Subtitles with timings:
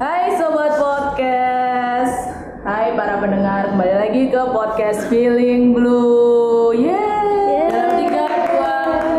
[0.00, 2.32] Hai sobat podcast.
[2.64, 6.72] Hai para pendengar, kembali lagi ke podcast Feeling Blue.
[6.72, 7.68] Yeay.
[7.68, 8.74] Dalam tiga, dua,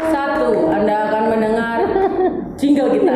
[0.10, 1.78] satu, Anda akan mendengar
[2.58, 3.14] jingle kita.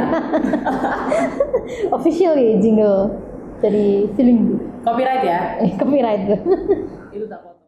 [1.98, 3.18] officially jingle
[3.66, 5.58] dari feeling Copyright ya.
[5.66, 6.22] eh copyright
[7.10, 7.66] Itu tak potong.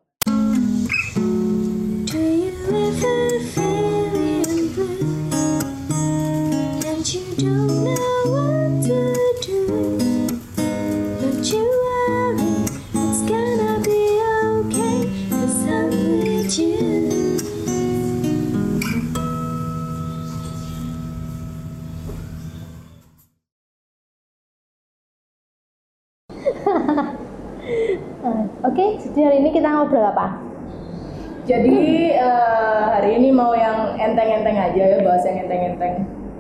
[35.17, 35.95] Bahas yang enteng-enteng.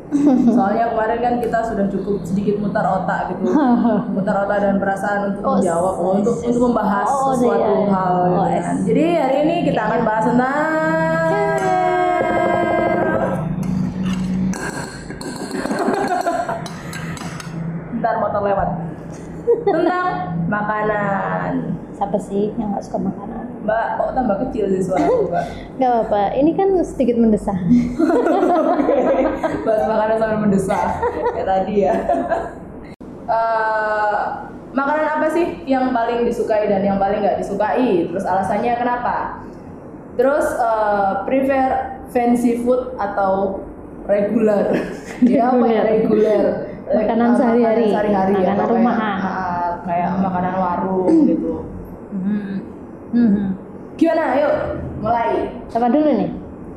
[0.55, 3.43] Soalnya kemarin kan kita sudah cukup sedikit mutar otak gitu,
[4.15, 7.89] mutar otak dan perasaan untuk Oh, menjawab, s- untuk untuk membahas oh, sesuatu iya, iya.
[7.89, 8.15] hal.
[8.15, 8.63] gitu Oh, kan.
[8.71, 10.57] s- Jadi hari ini kita akan bahas tentang
[17.97, 18.69] Ntar motor lewat.
[19.63, 20.07] Tentang
[20.47, 21.51] makanan.
[21.89, 23.36] siapa sih yang nggak suka makanan
[23.67, 25.45] Mbak, kok tambah kecil sih suara Mbak?
[25.77, 27.53] nggak apa-apa ini kan sedikit mendesak
[29.67, 30.87] Bahas makanan sambil mendesak
[31.35, 31.93] kayak tadi ya.
[33.27, 34.15] Eh,
[34.71, 38.07] makanan apa sih yang paling disukai dan yang paling nggak disukai?
[38.07, 39.43] Terus alasannya kenapa?
[40.15, 41.69] Terus eh, prefer
[42.07, 43.61] fancy food atau
[44.07, 44.71] regular?
[45.27, 46.43] ya apa ya regular?
[46.87, 47.85] Makanan Eh, sehari-hari.
[47.91, 49.17] makanan sehari ya, Makanan kayak- rumahan.
[49.19, 51.53] ah, kayak makanan warung gitu.
[53.11, 53.56] Hmm.
[53.97, 54.23] Gimana?
[54.31, 54.49] Ayo
[54.97, 55.49] mulai.
[55.67, 56.29] siapa dulu nih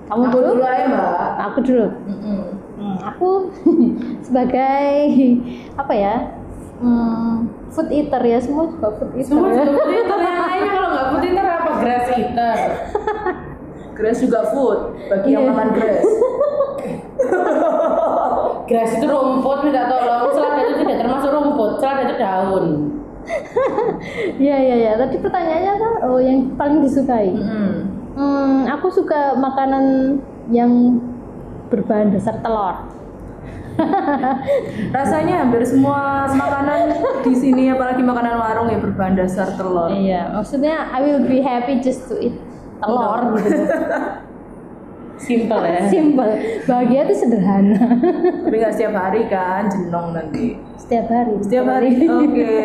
[0.06, 1.30] kamu Aku dulu dulu aja mbak.
[1.40, 2.40] aku dulu Mm-mm.
[2.74, 3.28] Hmm, aku
[4.26, 4.84] sebagai
[5.74, 6.14] apa ya
[6.76, 7.32] hmm,
[7.68, 9.62] food eater ya semua juga food eater Semua ya.
[9.62, 12.58] juga food eater yang lainnya kalau nggak food eater apa grass eater.
[13.92, 15.50] Grass juga food bagi yang Iya.
[15.50, 16.06] makan grass.
[18.62, 20.30] Grass itu rumput, minta tolong.
[20.30, 22.64] Selada itu tidak termasuk rumput, selada itu daun.
[24.44, 24.92] Iya iya iya.
[24.98, 27.30] Tadi pertanyaannya kan oh yang paling disukai.
[27.34, 27.72] Mm-mm.
[28.16, 30.18] Hmm, aku suka makanan
[30.50, 30.98] yang
[31.70, 32.90] berbahan dasar telur.
[34.96, 39.88] Rasanya hampir semua makanan di sini apalagi makanan warung ya berbahan dasar telur.
[39.94, 42.36] Iya, maksudnya I will be happy just to eat
[42.82, 43.56] telur gitu.
[45.20, 45.80] Simple ya.
[45.86, 46.32] Simple.
[46.64, 47.76] Bahagia itu sederhana.
[48.40, 50.56] Tapi nggak setiap hari kan, jenong nanti.
[50.80, 51.34] Setiap hari.
[51.44, 51.88] Setiap hari.
[52.08, 52.56] Oke.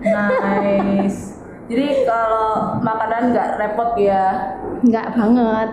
[0.00, 1.36] Nice.
[1.68, 5.70] Jadi kalau makanan nggak repot ya, Enggak banget.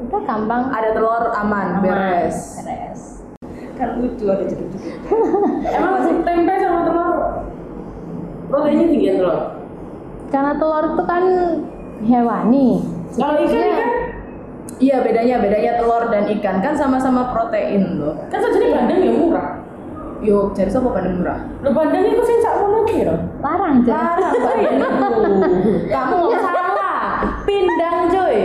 [0.00, 0.62] Udah gampang.
[0.68, 1.82] ada telur aman, Aman.
[1.82, 2.60] beres.
[2.60, 3.24] Beres.
[3.74, 5.00] Kan lucu ada jeduk-jeduk.
[5.76, 7.16] Emang sih tempe sama telur
[8.52, 9.38] proteinnya tinggi ya telur.
[10.28, 11.24] Karena telur itu kan
[12.04, 12.68] hewani.
[13.16, 13.88] Kalau ikan ikan
[14.80, 18.16] Iya bedanya bedanya telur dan ikan kan sama-sama protein loh.
[18.32, 19.60] kan saja bandeng ya murah.
[20.24, 21.38] Yuk, cari siapa pada murah?
[21.60, 23.12] Lo bandeng itu sih sak mono kira.
[23.44, 24.24] larang jadi.
[24.24, 25.52] Larang Mbak.
[25.92, 27.00] Kamu nggak salah.
[27.44, 28.36] Pindang coy.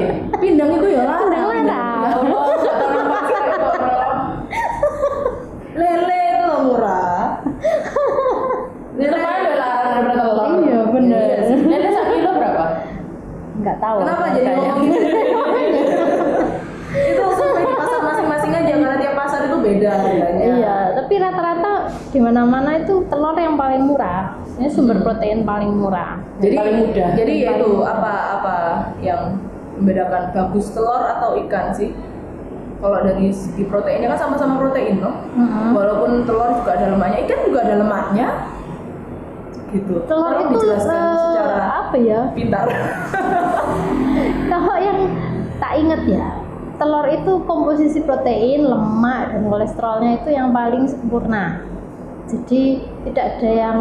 [0.44, 1.32] Pindang itu ya larang.
[1.32, 4.20] Pindang tahu nama saya, tolong.
[5.80, 7.20] Lele itu loh murah.
[9.00, 10.48] Udah larang daripada telur.
[10.68, 11.38] Iya, bener.
[11.64, 12.66] Lele sak kilo berapa?
[13.56, 13.98] Enggak tahu.
[14.04, 14.68] Kenapa jadi harganya.
[14.76, 16.06] ngomong gitu?
[16.96, 20.46] itu survei di pasar masing-masing aja karena tiap pasar itu beda harganya.
[20.46, 21.74] Iya, tapi rata-rata
[22.14, 24.38] di mana-mana itu telur yang paling murah.
[24.62, 26.22] Ini sumber protein paling murah.
[26.40, 27.10] Jadi paling mudah.
[27.18, 27.90] Jadi ya itu mudah.
[27.98, 28.56] apa apa
[29.02, 29.42] yang
[29.76, 31.92] membedakan bagus telur atau ikan sih?
[32.80, 35.16] Kalau dari segi proteinnya kan sama-sama protein loh.
[35.34, 35.74] Mm-mm.
[35.74, 38.28] Walaupun telur juga ada lemaknya, ikan juga ada lemaknya.
[39.74, 39.94] Gitu.
[40.06, 42.20] Telur Tolong itu dijelaskan eh, secara apa ya?
[42.32, 42.66] pintar.
[44.52, 45.00] Kalau yang
[45.60, 46.45] tak inget ya,
[46.76, 51.64] telur itu komposisi protein, lemak dan kolesterolnya itu yang paling sempurna.
[52.26, 53.78] Jadi tidak ada yang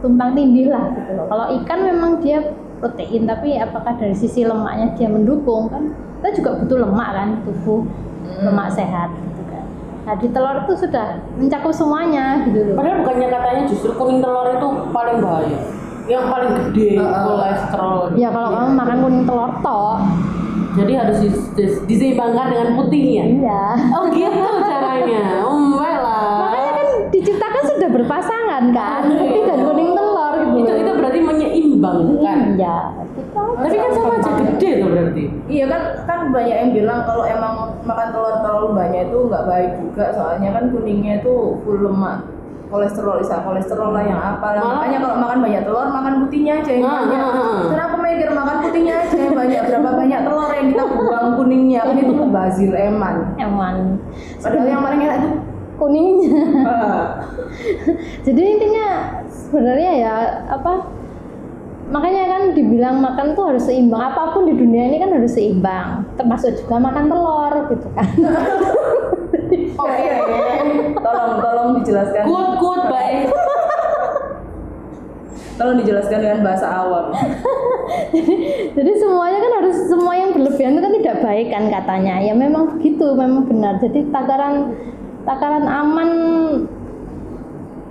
[0.00, 1.26] tumpang tindih lah gitu loh.
[1.28, 5.92] Kalau ikan memang dia protein, tapi apakah dari sisi lemaknya dia mendukung kan?
[6.18, 7.84] Kita juga butuh lemak kan, tubuh
[8.40, 9.64] lemak sehat gitu kan.
[10.08, 12.76] Nah di telur itu sudah mencakup semuanya gitu loh.
[12.80, 15.60] Padahal bukannya katanya justru kuning telur itu paling bahaya.
[16.10, 17.98] Yang paling gede kolesterol.
[18.18, 19.96] Ya kalau kamu makan kuning telur tok,
[20.72, 23.24] Jadi harus dis- dis- diseimbangkan dengan putihnya.
[23.28, 23.64] iya.
[23.92, 25.44] Oh gitu caranya.
[25.44, 26.48] Oh lah.
[26.48, 30.58] Makanya kan diciptakan sudah berpasangan kan, putih dan kuning telur gitu.
[30.64, 32.38] Itu itu berarti menyeimbangkan.
[32.56, 32.78] Iya,
[33.12, 35.22] kita Tapi kan sama aja gede tuh berarti.
[35.46, 37.54] Iya kan kan banyak yang bilang kalau emang
[37.84, 42.24] makan telur terlalu banyak itu nggak baik juga soalnya kan kuningnya itu full lemak
[42.72, 44.62] kolesterol bisa kolesterol lah yang apa lah.
[44.80, 47.60] Makanya kalau makan banyak telur makan putihnya aja yang Ah, banyak ah, ah.
[47.68, 51.80] karena aku mikir makan putihnya aja yang banyak berapa banyak telur yang kita buang kuningnya
[51.84, 53.76] kan itu mubazir eman Eman.
[54.40, 55.30] padahal yang paling enak itu
[55.72, 56.62] Kuningnya.
[56.62, 57.02] ah,
[58.28, 58.86] Jadi intinya
[59.26, 60.14] sebenarnya ya
[60.46, 60.86] apa?
[61.90, 63.98] Makanya kan dibilang makan tuh harus seimbang.
[63.98, 66.06] Apa pun di dunia ini kan harus seimbang.
[66.14, 68.08] Termasuk juga makan telur gitu kan.
[69.76, 70.06] oke
[71.00, 73.26] tolong tolong dijelaskan Good, good, baik.
[75.60, 77.06] tolong dijelaskan dengan bahasa awam
[78.76, 82.24] Jadi semuanya kan harus semua yang berlebihan itu kan tidak baik kan katanya.
[82.24, 83.76] Ya memang begitu, memang benar.
[83.80, 84.76] Jadi takaran
[85.28, 86.10] takaran aman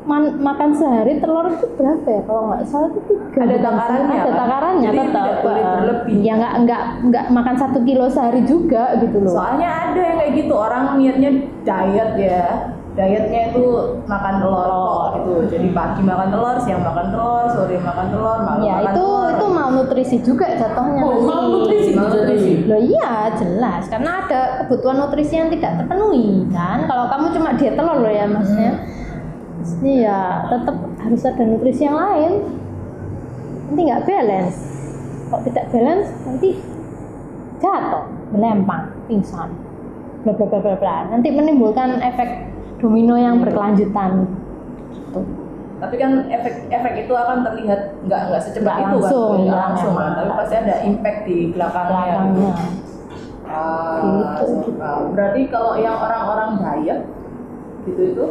[0.03, 2.21] man- makan sehari telur itu berapa ya?
[2.23, 3.39] Kalau nggak salah itu tiga.
[3.39, 4.11] Ada takarannya?
[4.11, 4.37] Ada kan?
[4.37, 5.23] takarannya Jadi tetap.
[5.23, 6.15] tidak boleh eh, berlebih.
[6.21, 9.33] Ya nggak nggak nggak makan satu kilo sehari juga gitu loh.
[9.33, 11.31] soalnya ada yang kayak gitu orang niatnya
[11.61, 12.43] diet ya
[12.91, 13.63] dietnya itu
[14.03, 18.59] makan telur kok itu jadi pagi makan telur siang makan telur sore makan telur malam
[18.59, 21.01] ya makan itu telur itu malnutrisi juga jatuhnya.
[21.01, 22.53] Oh, malnutrisi Malnutrisi.
[22.67, 26.83] Loh iya jelas karena ada kebutuhan nutrisi yang tidak terpenuhi kan.
[26.83, 28.73] Kalau kamu cuma diet telur loh ya maksudnya.
[29.61, 30.19] Maksudnya ya
[30.49, 32.31] tetap harus ada nutrisi yang lain.
[33.69, 34.57] Nanti nggak balance.
[35.29, 36.49] Kok tidak balance nanti
[37.61, 38.03] jatuh,
[38.33, 39.53] melempang, pingsan,
[40.25, 40.97] bla bla bla bla bla.
[41.13, 42.49] Nanti menimbulkan efek
[42.81, 44.25] domino yang berkelanjutan.
[44.91, 45.21] Gitu.
[45.77, 49.63] tapi kan efek efek itu akan terlihat nggak nggak secepat itu langsung, kan nggak ya,
[49.65, 50.13] langsung kan memang.
[50.13, 52.53] tapi pasti ada impact di belakangnya Belakangnya.
[53.49, 54.77] Ah, Gitu.
[54.77, 56.99] ah, berarti kalau yang orang-orang diet
[57.89, 58.25] gitu itu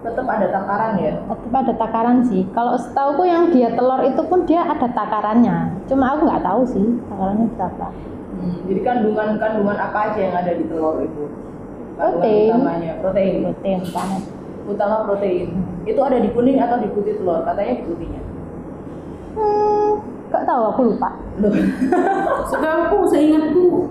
[0.00, 2.42] tetap ada takaran ya tetap ada takaran sih.
[2.50, 5.76] Kalau setauku yang dia telur itu pun dia ada takarannya.
[5.84, 7.88] Cuma aku nggak tahu sih takarannya berapa.
[8.30, 11.24] Hmm, jadi kandungan kandungan apa aja yang ada di telur itu
[12.00, 12.48] Kandungan Protein.
[12.48, 14.22] utamanya protein Protein banget.
[14.64, 15.48] utama protein
[15.84, 18.22] itu ada di kuning atau di putih telur katanya di putihnya
[19.30, 19.90] Hmm,
[20.26, 21.10] nggak tahu aku lupa.
[21.38, 21.54] Loh.
[22.50, 23.86] Setahu seingatku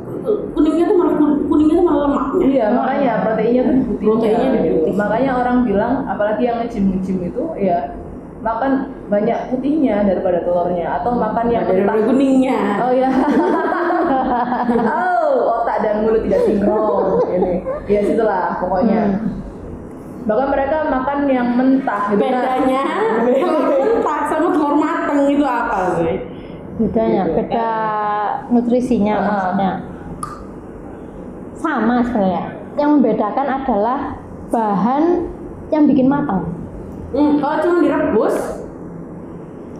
[0.52, 1.14] kuningnya tuh malah
[1.46, 2.42] kuningnya tuh malah lemaknya.
[2.46, 4.94] iya makanya proteinnya tuh di putihnya Proteinnya di putih.
[4.96, 7.78] makanya orang bilang apalagi yang ngejim ngejim itu ya
[8.40, 8.72] makan
[9.08, 12.60] banyak putihnya daripada telurnya atau makan yang Dari kuningnya.
[12.80, 13.12] oh ya
[14.96, 17.54] oh otak dan mulut tidak sinkron ini
[17.86, 20.28] ya situlah pokoknya Hmm.
[20.28, 22.32] bahkan mereka makan yang mentah gitu kan.
[22.38, 22.84] Bedanya
[23.40, 26.16] telur mentah sama telur mateng itu apa sih?
[26.78, 27.34] Bedanya, Gitu.
[27.36, 27.70] beda
[28.48, 29.24] nutrisinya Ah.
[29.26, 29.72] maksudnya.
[31.60, 32.44] Sama sebenarnya.
[32.74, 34.00] Yang membedakan adalah
[34.50, 35.04] bahan
[35.70, 36.48] yang bikin matang.
[37.10, 38.36] Hmm, kalau cuma direbus,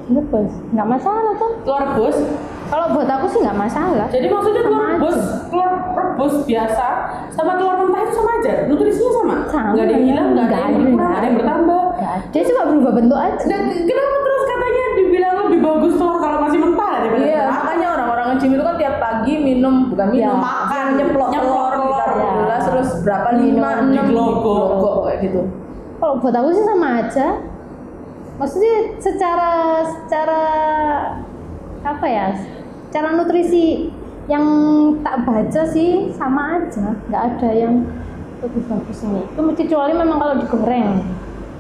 [0.10, 1.54] Rebus, nggak masalah tuh.
[1.62, 2.18] telur rebus.
[2.66, 4.10] Kalau buat aku sih nggak masalah.
[4.10, 5.46] Jadi maksudnya telur rebus, aja.
[5.46, 6.88] telur rebus biasa
[7.30, 9.36] sama telur mentah itu sama aja, nutrisinya sama.
[9.46, 9.70] Sama.
[9.72, 11.84] Nggak ada yang hilang, nggak ada yang berkurang, nggak ada yang bertambah.
[11.94, 12.26] Nggak ada.
[12.34, 13.44] Dia cuma berubah bentuk aja.
[13.46, 18.26] Dan kenapa terus katanya dibilang lebih bagus telur kalau masih mentah daripada Iya, makanya orang-orang
[18.34, 20.42] ngejim itu kan tiap pagi minum, bukan minum, Ya.
[20.42, 21.69] makan, nyeplok Nyeplok
[23.02, 24.40] berapa lima, Minum, enam, diglogok.
[24.44, 25.42] diglogok, kayak gitu.
[26.00, 27.28] Kalau buat aku sih sama aja.
[28.40, 29.52] Maksudnya secara
[29.84, 30.42] secara
[31.82, 32.28] apa ya?
[32.90, 33.92] Cara nutrisi
[34.26, 34.46] yang
[35.02, 37.84] tak baca sih sama aja, nggak ada yang
[38.40, 39.22] lebih bagus ini.
[39.58, 41.04] Kecuali memang kalau digoreng,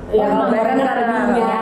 [0.09, 1.53] Ya, Kalau kalau goreng goreng ada ada minyak.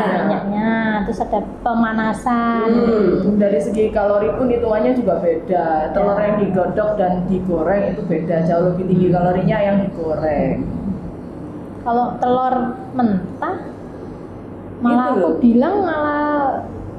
[0.00, 0.70] ada minyaknya,
[1.02, 2.68] terus ada pemanasan.
[2.68, 5.66] Hmm, dari segi kalori pun hitungannya juga beda.
[5.90, 6.24] Telur Ya.
[6.24, 10.64] yang digodok dan digoreng itu beda, jauh lebih tinggi kalorinya yang digoreng.
[11.80, 12.54] Kalau telur
[12.92, 13.56] mentah,
[14.78, 15.32] malah Itu aku loh.
[15.38, 16.34] bilang malah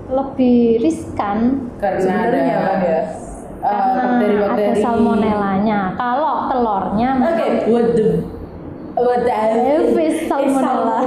[0.05, 2.99] lebih riskan Karena ada Sebenarnya kan ya.
[2.99, 3.03] eh,
[3.63, 4.81] karena ada bakteri-bakteri.
[4.81, 5.79] salmonellanya.
[5.95, 8.07] Kalau telurnya Oke, what the
[8.93, 10.99] what the If it's salmonella.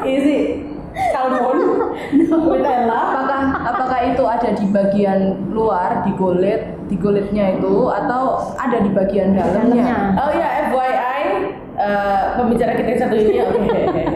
[0.00, 0.44] Is it
[1.12, 1.58] salmon?
[2.14, 3.00] Nutella?
[3.10, 8.90] Apakah apakah itu ada di bagian luar, di kulit, di kulitnya itu atau ada di
[8.92, 10.16] bagian dalamnya?
[10.18, 11.22] Oh ya, FYI,
[11.78, 13.60] eh, pembicara kita yang satu ini, oke.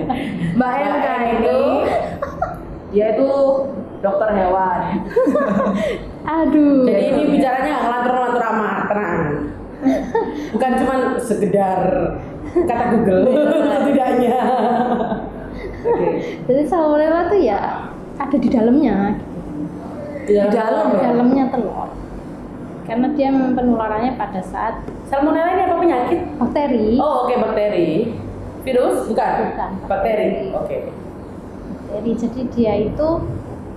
[0.59, 1.07] Mbak MK
[1.39, 1.61] ini
[2.95, 3.29] yaitu
[3.99, 4.81] dokter hewan.
[6.45, 6.87] Aduh.
[6.87, 9.21] Jadi ini bicaranya nggak ngelantur-ngelantur amat, tenang.
[10.55, 11.81] Bukan cuma sekedar
[12.55, 13.25] kata Google,
[13.83, 14.39] setidaknya.
[16.49, 17.61] Jadi salmonella tuh ya
[18.17, 19.19] ada di dalamnya,
[20.25, 21.03] Di dalam di ya?
[21.13, 21.89] dalamnya telur.
[22.85, 26.21] Karena dia penularannya pada saat Salmonella ini apa penyakit?
[26.37, 26.89] bakteri.
[27.01, 28.13] Oh, oke bakteri.
[28.65, 29.09] Virus?
[29.09, 29.33] Bukan.
[29.53, 29.71] Bukan.
[29.89, 30.53] Bakteri.
[30.53, 30.77] Oke.
[31.93, 32.13] Bakteri.
[32.19, 33.09] Jadi dia itu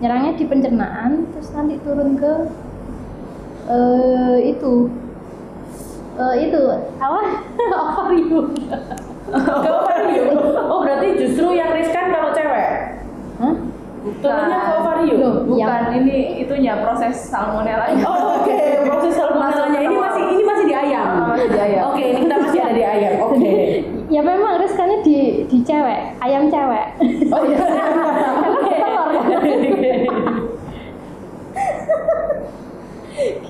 [0.04, 2.34] nyerangnya di pencernaan, terus nanti turun ke
[3.68, 4.90] eh itu
[6.18, 6.62] Eh, itu
[6.98, 7.22] apa
[7.78, 8.50] ovarium
[9.28, 10.36] Ke ovarium.
[10.68, 12.68] Oh berarti justru yang riskan kalau cewek.
[13.38, 13.56] Hah?
[14.24, 15.18] Turunnya ke ovarium.
[15.20, 17.92] Loh, Bukan yang- ini itunya proses salmonella.
[18.04, 18.58] Oh, oke.
[18.88, 21.06] Proses salmonellanya ini masih ini masih di ayam.
[21.06, 21.82] Ah, masih di ayam.
[21.92, 23.14] Oke, ini kita masih ada di ayam.
[23.22, 23.56] Oke.
[24.16, 26.88] ya memang riskannya di di cewek ayam cewek
[27.28, 27.60] Oh iya.
[27.68, 28.88] telur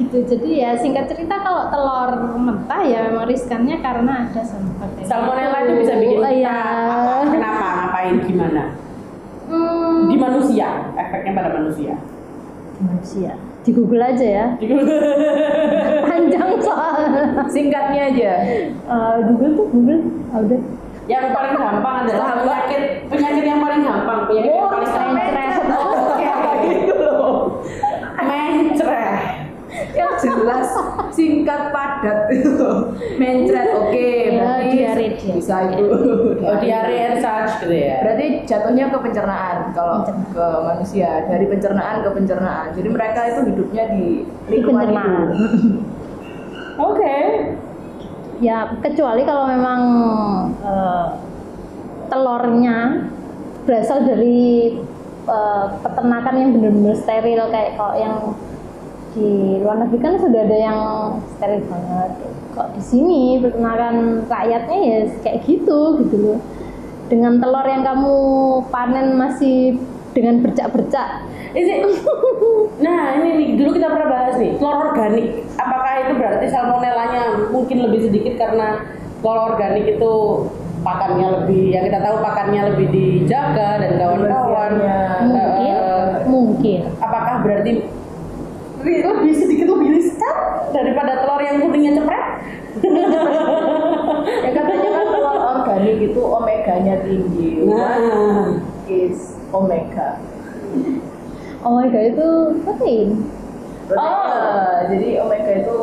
[0.08, 5.58] gitu jadi ya singkat cerita kalau telur mentah ya memang riskannya karena ada salmonella Salmonella
[5.62, 6.58] itu bisa bikin Oh, kita iya.
[6.88, 7.12] apa?
[7.28, 7.68] Kenapa?
[7.78, 8.16] Ngapain?
[8.22, 8.64] Gimana?
[9.46, 10.68] hmm, Di manusia.
[10.94, 11.94] Efeknya pada manusia.
[12.78, 14.46] manusia di Google aja ya
[16.08, 18.32] panjang soalnya Singkatnya aja.
[18.64, 20.60] Eh, Google tuh Google udah
[21.06, 25.16] Yang paling gampang adalah penyakit penyakit yang paling gampang, penyakit yang paling gampang.
[25.16, 25.54] mencret.
[25.74, 26.32] Oke,
[26.84, 27.36] gitu loh.
[28.20, 29.16] Mencret.
[29.94, 30.70] Yang jelas
[31.12, 32.30] singkat padat.
[33.22, 34.08] Mencret oke.
[34.08, 35.06] Ya, berarti diare.
[35.18, 35.86] Bisa itu.
[36.48, 38.00] Oh, diare and such gitu ya.
[38.08, 40.32] Berarti jatuhnya ke pencernaan kalau Pencernaan.
[40.32, 42.68] ke manusia dari pencernaan ke pencernaan.
[42.72, 44.06] Jadi mereka itu hidupnya di
[44.48, 45.12] lingkungan itu.
[46.88, 47.18] Oke.
[48.38, 49.82] ya kecuali kalau memang
[50.62, 51.06] eh,
[52.06, 53.10] telurnya
[53.66, 54.78] berasal dari
[55.26, 58.16] eh, peternakan yang benar-benar steril kayak kalau yang
[59.16, 60.80] di luar negeri kan sudah ada yang
[61.36, 62.12] steril banget
[62.54, 66.40] kok di sini peternakan rakyatnya ya kayak gitu gitu loh
[67.08, 68.16] dengan telur yang kamu
[68.68, 69.80] panen masih
[70.12, 71.24] dengan bercak-bercak
[72.78, 75.28] nah ini nih dulu kita pernah bahas nih telur organik.
[75.58, 78.86] Apakah itu berarti salmonellanya mungkin lebih sedikit karena
[79.26, 80.14] telur organik itu
[80.86, 84.72] pakannya lebih, yang kita tahu pakannya lebih dijaga dan kawan-kawan.
[84.78, 85.00] Kebersihannya.
[85.26, 87.72] mungkin Eh, mungkin apakah berarti
[88.80, 90.36] lebih sedikit lebih riskan
[90.70, 92.26] daripada telur yang kuningnya cepret?
[94.38, 97.64] Ya katanya kan telur organik itu omeganya tinggi.
[97.64, 98.54] Nah,
[98.86, 100.20] is omega.
[101.60, 102.28] oh god itu
[102.62, 103.08] protein
[103.88, 104.04] Protein.
[104.04, 104.78] Oh.
[104.86, 105.76] jadi omega itu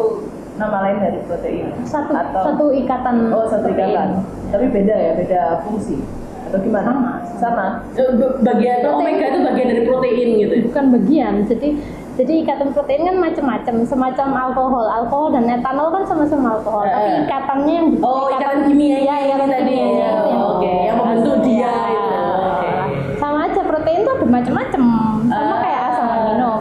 [0.55, 1.67] nama lain dari protein.
[1.83, 3.81] satu Atau satu ikatan oh satu protein.
[3.91, 4.09] ikatan.
[4.53, 5.99] Tapi beda ya, beda fungsi.
[6.47, 6.91] Atau gimana?
[6.95, 7.13] Sama.
[7.41, 7.67] Sama.
[7.97, 9.01] b- bagian Protein.
[9.03, 10.55] omega itu bagian dari protein gitu.
[10.69, 11.69] bukan bagian jadi
[12.15, 17.21] jadi ikatan protein kan macam-macam semacam alkohol alkohol dan etanol kan sama-sama alkohol tapi Eh.
[17.25, 19.75] ikatannya yang Oh, ikatan kimianya ya, ikatan tadi.
[19.75, 21.75] yang- Oke, yang membentuk dia Ya.
[21.91, 22.23] itu.
[22.47, 22.71] Oke.
[23.17, 24.83] sama aja protein tuh ada macam-macam
[25.25, 25.59] sama Ah.
[25.59, 26.53] kayak asam amino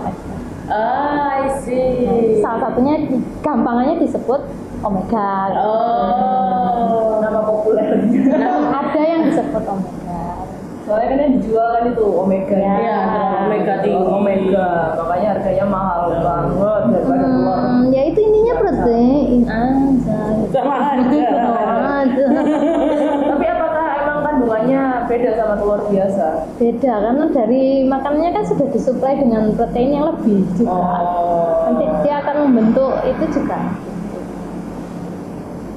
[0.66, 2.40] Ah, I see.
[2.40, 2.96] salah satunya
[3.40, 4.42] gampangannya disebut
[4.80, 7.22] omega Oh.
[7.22, 8.22] Nama populernya.
[8.74, 9.93] ada yang disebut omega
[10.84, 12.56] Soalnya kan yang dijual kan itu omega.
[12.56, 12.76] Ya.
[12.76, 14.04] Iya, ada omega tinggi.
[14.04, 14.70] Omega.
[15.00, 20.20] Makanya harganya mahal banget daripada hmm, ya itu intinya protein aja
[20.52, 21.24] Sama aja.
[21.40, 22.26] Sama aja.
[23.32, 26.26] Tapi apakah emang kandungannya beda sama telur biasa?
[26.54, 31.66] beda karena dari makanannya kan sudah disuplai dengan protein yang lebih juga Oh.
[31.66, 33.60] nanti dia akan membentuk itu juga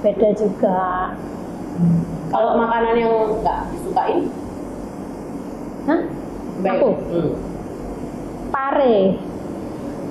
[0.01, 0.79] beda juga
[2.27, 4.27] Kalau makanan yang nggak disukain,
[5.87, 6.01] Hah?
[6.59, 6.73] baik.
[6.75, 6.91] Aku?
[7.07, 7.31] Hmm.
[8.49, 8.99] pare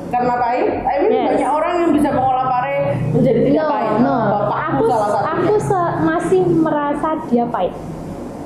[0.05, 1.27] Karena pahit, I mean Yes.
[1.27, 2.75] banyak orang yang bisa mengolah pare
[3.09, 3.93] menjadi tidak no pahit.
[3.99, 5.31] no Bapakku aku salah satunya.
[5.33, 7.73] aku se- masih merasa dia pahit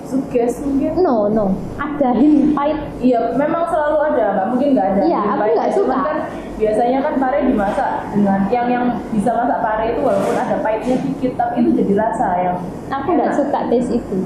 [0.02, 0.92] Suges mungkin?
[0.98, 1.46] no no
[1.76, 5.02] ada hint pahit Iya, memang selalu ada, nggak mungkin nggak ada.
[5.04, 5.98] Iya, aku nggak suka.
[6.00, 6.18] kan
[6.56, 11.32] biasanya kan pare dimasak dengan yang yang bisa masak pare itu walaupun ada pahitnya dikit,
[11.36, 12.56] tapi itu jadi rasa yang
[12.90, 14.18] aku nggak suka taste itu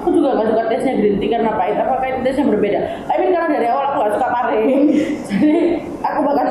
[0.00, 1.76] Aku juga nggak suka taste-nya green tea karena pahit.
[1.76, 2.80] Apakah itu taste-nya berbeda?
[3.04, 4.58] I mean karena dari awal aku nggak suka pare.
[5.28, 5.52] Jadi
[6.00, 6.46] aku bahkan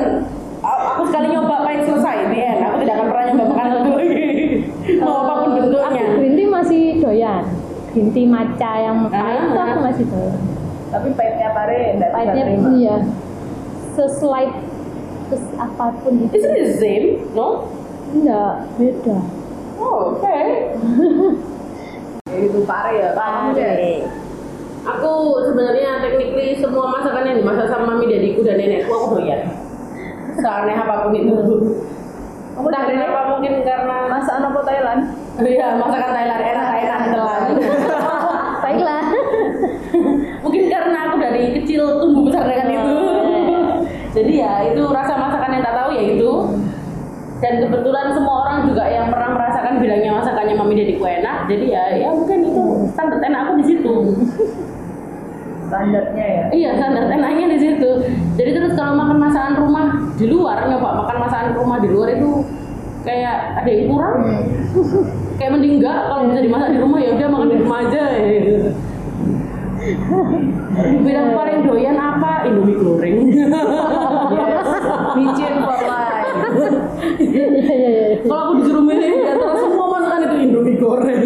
[0.62, 2.60] aku sekali nyoba pahit selesai di end.
[2.62, 4.24] Aku tidak akan pernah nyoba makanan itu lagi.
[4.96, 6.02] Mau apa pun bentuknya.
[6.02, 7.44] aku green tea masih doyan
[7.90, 9.84] green tea matcha yang pahit itu aku Ah.
[9.84, 10.38] masih doyan
[10.88, 12.68] tapi pahitnya pare bisa pahitnya terima.
[12.72, 12.96] iya
[13.92, 14.54] seslide
[15.26, 17.06] terus apa pun itu Isn't it the same?
[17.32, 17.70] No?
[18.10, 19.18] enggak beda
[19.76, 20.26] Oh, oke.
[20.26, 20.44] Ya,
[22.36, 23.08] itu pare ya.
[23.16, 24.06] Pare
[24.80, 29.44] Aku sebenarnya technically semua masakan yang dimasak sama mami dadiku dan nenekku aku doyan.
[30.40, 31.36] Seaneh apa pun itu.
[32.56, 35.00] Kamu dari kenapa mungkin karena masakan apa Thailand?
[35.40, 37.42] Iya, masakan Thailand enak enak telan.
[38.60, 39.04] baiklah
[40.40, 42.96] Mungkin karena aku dari kecil tumbuh besar dengan itu.
[44.16, 46.30] Jadi ya itu rasa masakan yang tak tahu ya itu.
[47.40, 49.08] Dan kebetulan semua orang juga yang
[49.80, 51.48] bilangnya masakannya mami dadiku enak.
[51.48, 53.94] Jadi ya ya mungkin itu standar enak aku di situ.
[55.66, 56.44] Standarnya ya.
[56.52, 57.90] Iya standar enaknya di situ.
[58.36, 62.44] Jadi terus kalau makan masakan rumah di luar nyoba makan masakan rumah di luar itu
[63.00, 64.16] kayak ada yang kurang
[65.40, 68.40] kayak mending enggak kalau bisa dimasak di rumah ya udah makan di rumah aja ya.
[71.00, 72.44] Bilang paling doyan apa?
[72.44, 73.16] Indomie goreng.
[73.32, 74.68] Yes,
[75.16, 76.09] micin for life.
[77.20, 78.16] Iya iya iya.
[78.22, 81.22] Kalau aku disuruh milih di antara semua masakan itu Indomie goreng.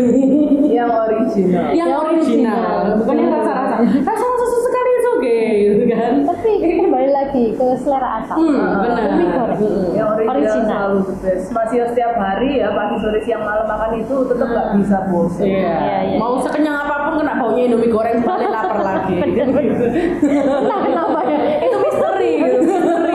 [0.66, 1.64] Yang original.
[1.70, 2.98] yang Yang original, original.
[2.98, 3.76] bukan yang rasa-rasa.
[4.02, 6.12] Rasa-rasa sesekali itu oke, gitu kan?
[6.24, 8.36] Tapi kembali lagi ke selera asal.
[8.36, 9.02] Hmm, benar.
[9.04, 9.60] Indomie goreng.
[9.92, 10.64] Yang original, Original.
[10.64, 11.46] selalu the best.
[11.50, 15.44] Masih setiap hari ya pagi sore siang malam makan itu tetap nggak bisa bosan.
[15.44, 15.54] Iya.
[15.54, 19.14] Iya, iya, Mau sekenyang apa pun kena baunya Indomie goreng balik lapar lagi.
[19.20, 21.38] Entah kenapa ya.
[21.62, 22.58] Itu misteri, gitu.
[22.62, 23.13] misteri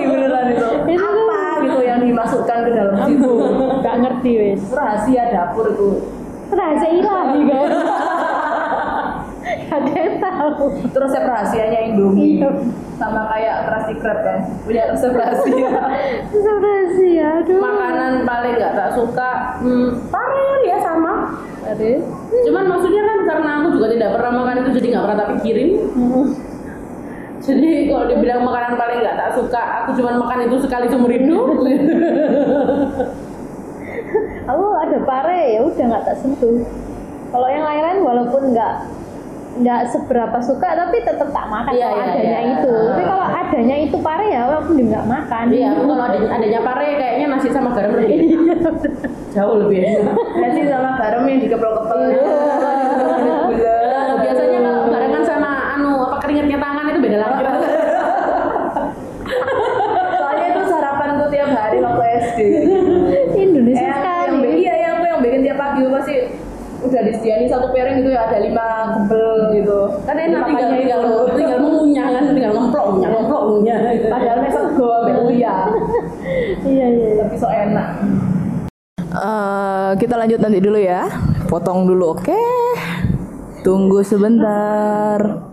[2.20, 3.32] dimasukkan ke dalam situ?
[3.86, 4.62] Gak ngerti wes.
[4.76, 5.90] Rahasia dapur itu.
[6.52, 7.70] Rahasia ilahi kan.
[9.70, 10.66] Gak ada yang tahu.
[10.84, 12.44] Itu resep rahasianya Indomie.
[12.44, 12.52] Iya.
[13.00, 15.72] Sama kayak Krusty Krab kan, punya resep rahasia.
[16.36, 17.28] Itu rahasia.
[17.40, 17.64] Aduh.
[17.64, 21.40] Makanan paling nggak tak suka, hmm, paren ya sama.
[21.64, 22.04] Aduh.
[22.44, 25.70] Cuman maksudnya kan karena aku juga tidak pernah makan itu jadi nggak pernah tak pikirin.
[25.96, 26.26] Hmm.
[27.40, 31.56] Jadi kalau dibilang makanan paling nggak tak suka, aku cuma makan itu sekali seumur hidup.
[34.46, 36.60] Aku ada pare ya udah nggak tak sentuh.
[37.30, 38.74] Kalau yang lain-lain walaupun nggak
[39.60, 42.54] nggak seberapa suka tapi tetap tak makan Iya, kalau iya, adanya iya.
[42.56, 42.74] itu.
[42.86, 45.46] Tapi kalau adanya itu pare ya aku juga nggak makan.
[45.50, 48.76] Iya, aku kalau ada adanya pare kayaknya nasi sama garam lebih enak.
[49.30, 50.16] Jauh lebih enak.
[50.42, 52.00] Nasi sama garam yang dikepel-kepel.
[52.04, 52.24] Iya.
[53.46, 53.78] Gula.
[53.80, 57.44] Eh, biasanya kalau barengan sama anu apa keringetnya tangan itu beda lagi.
[60.12, 62.40] Soalnya itu sarapanku tiap hari waktu SD.
[63.36, 64.24] Indonesia Eh, sekali.
[64.26, 66.14] yang bikin, iya yang aku yang bikin tiap pagi itu pasti
[66.80, 69.80] udah disediain satu piring gitu ya ada lima kebel gitu.
[70.08, 71.20] Kan enak tinggal tinggal itu.
[71.44, 73.78] tinggal mengunyah kan, tinggal ngemplok ngunyah ngemplok ngunyah.
[74.08, 75.56] Padahal sego ambek uya.
[76.60, 77.10] Iya iya.
[77.26, 77.90] Tapi so enak.
[79.10, 81.10] Eh, kita lanjut nanti dulu ya.
[81.50, 82.44] Potong dulu, oke?
[83.66, 85.49] Tunggu sebentar.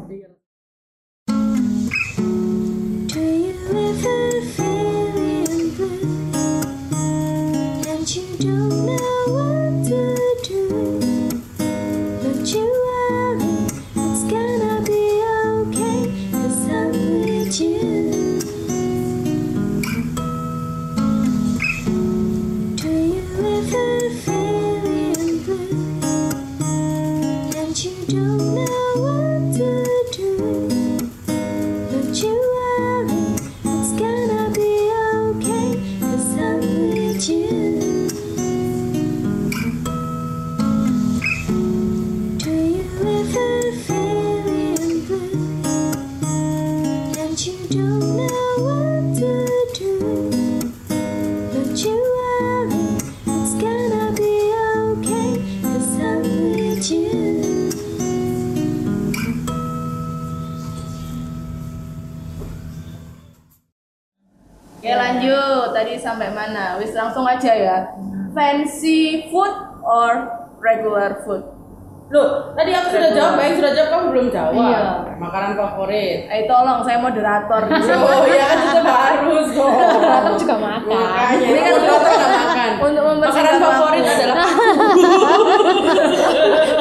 [75.77, 76.19] Favorit.
[76.27, 77.63] Eh tolong, saya moderator.
[78.07, 79.77] Oh iya kan itu harus dong.
[80.01, 80.89] Aku juga makan.
[80.89, 82.71] Makanya, Ini kan untuk- nggak makan.
[82.81, 84.15] untuk Makanan favorit waktu.
[84.17, 84.37] adalah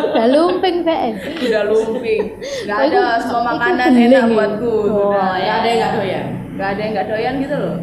[0.07, 1.15] Udah lumping PS.
[1.41, 2.21] Udah lumping.
[2.65, 4.21] Gak Oh, ada semua makanan enak ya?
[4.25, 4.71] buatku.
[4.85, 5.35] Oh, Udah.
[5.35, 6.25] nggak ada yang nggak doyan.
[6.55, 7.75] Gak ada yang gak doyan gitu loh.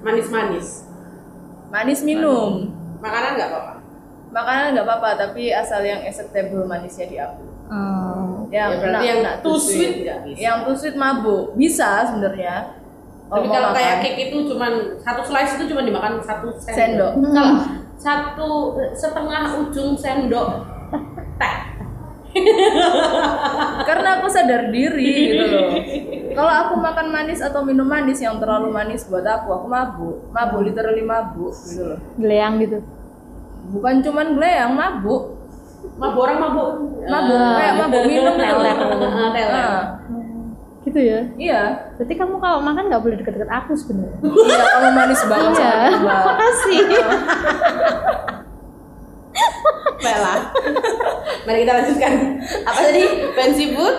[0.00, 0.68] Manis-manis.
[1.68, 2.72] Manis minum.
[2.98, 3.72] Makanan nggak apa-apa.
[4.30, 7.44] Makanan nggak apa-apa, tapi asal yang acceptable manisnya di aku.
[7.68, 8.09] Hmm.
[8.50, 10.38] Yang Ya, berarti yang enak too sweet nggak bisa.
[10.42, 11.44] Yang too sweet mabuk.
[11.54, 12.54] Bisa sebenarnya.
[13.30, 16.74] Tapi mau kalau kayak cake itu cuman satu slice itu cuma dimakan satu sendok.
[16.74, 17.12] Sendok.
[17.30, 17.54] Kalau
[17.94, 18.50] satu
[18.98, 20.66] setengah ujung sendok
[21.38, 21.56] teh.
[23.88, 25.70] Karena aku sadar diri gitu loh.
[26.38, 30.16] Kalau aku makan manis atau minum manis yang terlalu manis buat aku, aku mabuk.
[30.30, 31.98] Mabuk literally mabuk gitu loh.
[32.14, 32.78] Geleang gitu.
[33.74, 35.39] Bukan cuman gleang, mabuk.
[35.96, 36.68] Mabuk orang mabuk.
[37.02, 37.54] Mabuk Ah.
[37.56, 38.64] kayak mabuk minum gitu.
[38.64, 39.48] Ah, teler.
[39.50, 39.80] Nah,
[40.80, 41.20] Gitu ya.
[41.36, 41.60] iya.
[41.94, 44.16] Berarti kamu kalau makan nggak boleh deket-deket aku sebenarnya.
[44.48, 45.72] Iya, kamu manis banget Iya.
[45.98, 46.20] Mbak.
[46.26, 46.80] Makasih.
[50.00, 50.34] Bella.
[51.42, 52.12] Mari kita lanjutkan.
[52.64, 53.02] Apa tadi?
[53.34, 53.96] Fancy food?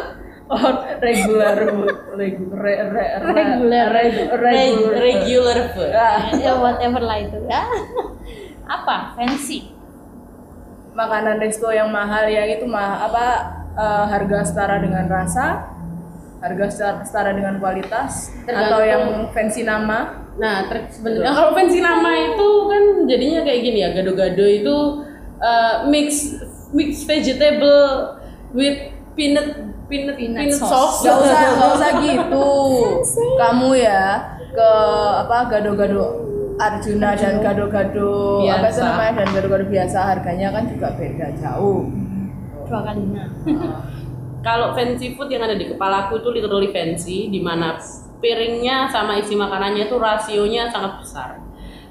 [0.52, 0.68] Oh,
[1.00, 1.96] regular food.
[2.12, 3.88] Regu- re- re- re- Regular.
[3.88, 5.00] regu- Reg- regular.
[5.00, 5.92] regular food.
[5.92, 7.64] Ah, ya whatever lah itu ya.
[8.66, 9.16] Apa?
[9.16, 9.72] Fancy.
[10.92, 13.26] Makanan resto yang mahal ya itu mah apa
[13.76, 15.72] eh, harga setara dengan rasa
[16.42, 18.66] harga setara, setara dengan kualitas Tergantung.
[18.68, 23.80] atau yang fancy nama Nah, ter- sebenarnya kalau fancy nama itu kan jadinya kayak gini
[23.84, 24.78] ya, gado-gado itu
[25.44, 26.40] uh, mix
[26.72, 28.16] mix vegetable
[28.56, 31.04] with peanut peanut peanut, sauce.
[31.04, 32.50] Gak usah, gak usah gitu.
[33.36, 34.04] Kamu ya
[34.56, 34.70] ke
[35.28, 38.46] apa gado-gado Arjuna dan gado-gado.
[38.46, 39.12] Apa itu namanya?
[39.26, 41.90] Dan gado-gado biasa harganya kan juga beda jauh.
[42.72, 43.28] dua kalinya
[44.48, 47.78] Kalau fancy food yang ada di kepalaku itu literally fancy, di mana
[48.22, 51.30] piringnya sama isi makanannya itu rasionya sangat besar.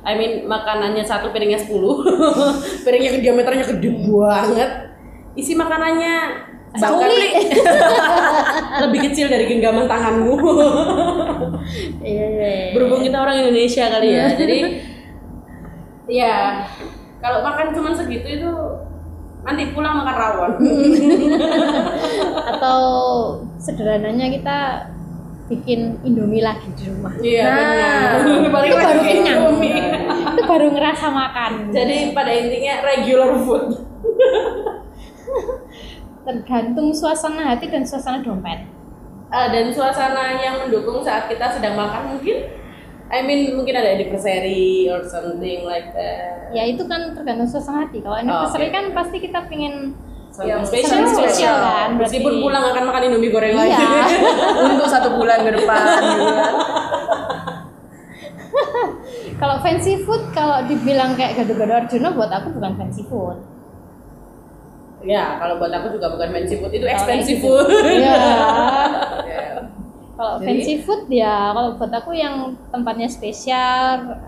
[0.00, 1.70] I mean makanannya satu piringnya 10
[2.88, 4.70] piring yang diameternya gede banget.
[5.36, 6.14] Isi makanannya
[6.70, 7.10] bahkan
[8.86, 10.34] lebih kecil dari genggaman tanganmu.
[12.00, 14.58] Iya iya berhubung kita orang Indonesia kali ya jadi
[16.08, 16.34] ya
[17.20, 18.50] kalau makan cuma segitu itu
[19.40, 20.52] nanti pulang makan rawon.
[22.48, 22.80] Atau
[23.56, 24.58] sederhananya kita
[25.46, 27.12] bikin indomie lagi di rumah.
[27.18, 28.50] Iya Nah, benar.
[28.50, 29.40] balik itu baru kenyang.
[30.32, 31.52] Itu baru ngerasa makan.
[31.70, 33.64] Jadi pada intinya regular food
[36.26, 38.66] tergantung suasana hati dan suasana dompet.
[39.30, 42.60] Ah, dan suasana yang mendukung saat kita sedang makan mungkin?
[43.10, 46.54] I mean mungkin ada anniversary or something like that.
[46.54, 48.02] Ya itu kan tergantung suasana hati.
[48.02, 48.74] Kalau anniversary oke.
[48.74, 49.40] kan pasti kita
[50.30, 52.22] Something Yang spesial spesial kan, berarti.
[52.22, 53.74] meskipun pulang akan makan indomie goreng lagi.
[53.74, 54.06] Iya
[54.70, 56.52] Untuk satu bulan ke depan gitu kan.
[59.42, 63.42] kalau fancy food kalau dibilang kayak gado-gado Arjuna buat aku bukan fancy food
[65.02, 68.16] ya kalau buat aku juga bukan fancy food itu expensive food Iya.
[69.30, 69.62] Ya.
[70.14, 72.34] Kalau fancy food ya kalau buat aku yang
[72.68, 74.20] tempatnya spesial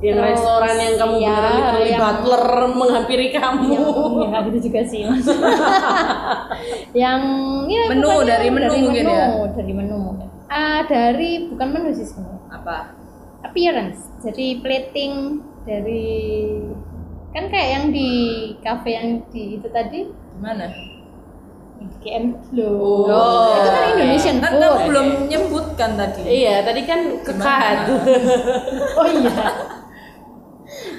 [0.00, 3.86] yang Terus, restoran yang kamu ya, beneran literally yang- butler menghampiri kamu yang
[4.24, 5.26] ya gitu juga sih Mas.
[6.96, 7.20] yang
[7.66, 9.26] ya Menu, dari menu mungkin menu, ya?
[9.52, 12.76] dari menu mungkin ah dari bukan menu sih sebenarnya Apa?
[13.42, 15.12] appearance jadi plating
[15.62, 16.16] dari
[17.30, 18.10] kan kayak yang di
[18.58, 20.00] cafe yang di itu tadi
[20.40, 20.66] Gimana?
[22.00, 23.52] GM loh Oh.
[23.56, 26.20] itu kan Indonesian Kan food kamu belum nyebutkan tadi.
[26.24, 27.76] iya tadi kan kekat
[29.00, 29.44] oh iya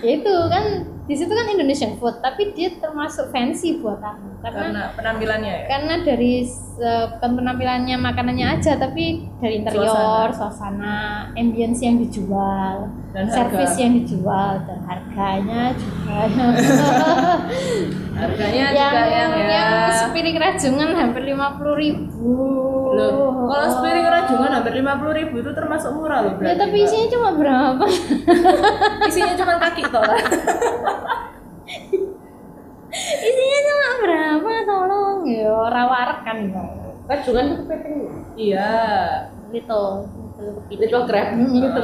[0.02, 0.66] ya itu kan
[1.02, 5.66] di situ kan Indonesian food tapi dia termasuk fancy buat aku karena Karena penampilannya ya.
[5.68, 6.34] karena dari
[6.78, 13.84] bukan penampilannya makanannya aja tapi dari interior suasana, ambience yang dijual Dan service harga.
[13.84, 16.18] yang dijual dan harganya juga
[18.22, 19.46] Harganya yang juga yang ya.
[20.22, 22.38] Yang sepiring rajungan hampir lima puluh ribu
[22.92, 26.60] Loh, kalau sepiring rajungan hampir 50.000 ribu itu termasuk murah loh ya berarti.
[26.60, 26.88] tapi Mbak.
[26.92, 27.86] isinya cuma berapa
[29.08, 30.04] isinya cuma kaki toh.
[33.32, 36.64] isinya cuma berapa tolong ya rawarak kan ya.
[37.08, 38.00] rajungan itu kepiting
[38.36, 38.72] iya.
[39.56, 39.84] gitu
[40.76, 41.84] little crab gitu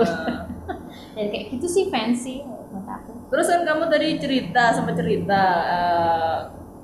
[0.68, 0.76] Ah.
[1.16, 6.38] ya kayak gitu sih fancy buat aku Terus kan kamu tadi cerita sempat cerita eh,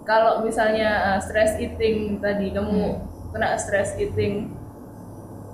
[0.04, 3.00] kalau misalnya eh, stress eating tadi kamu
[3.32, 4.52] kena stress eating,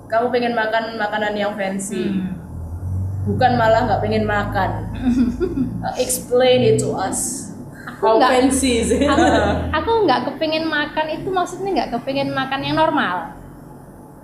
[0.06, 2.18] kamu pengen makan makanan yang fancy,
[3.24, 4.70] bukan malah nggak pengen makan.
[5.80, 7.48] Eh, explain it to us.
[8.04, 9.24] how nggak- fancy sih aku
[9.80, 13.32] aku nggak kepingin makan itu maksudnya nggak kepingin makan yang normal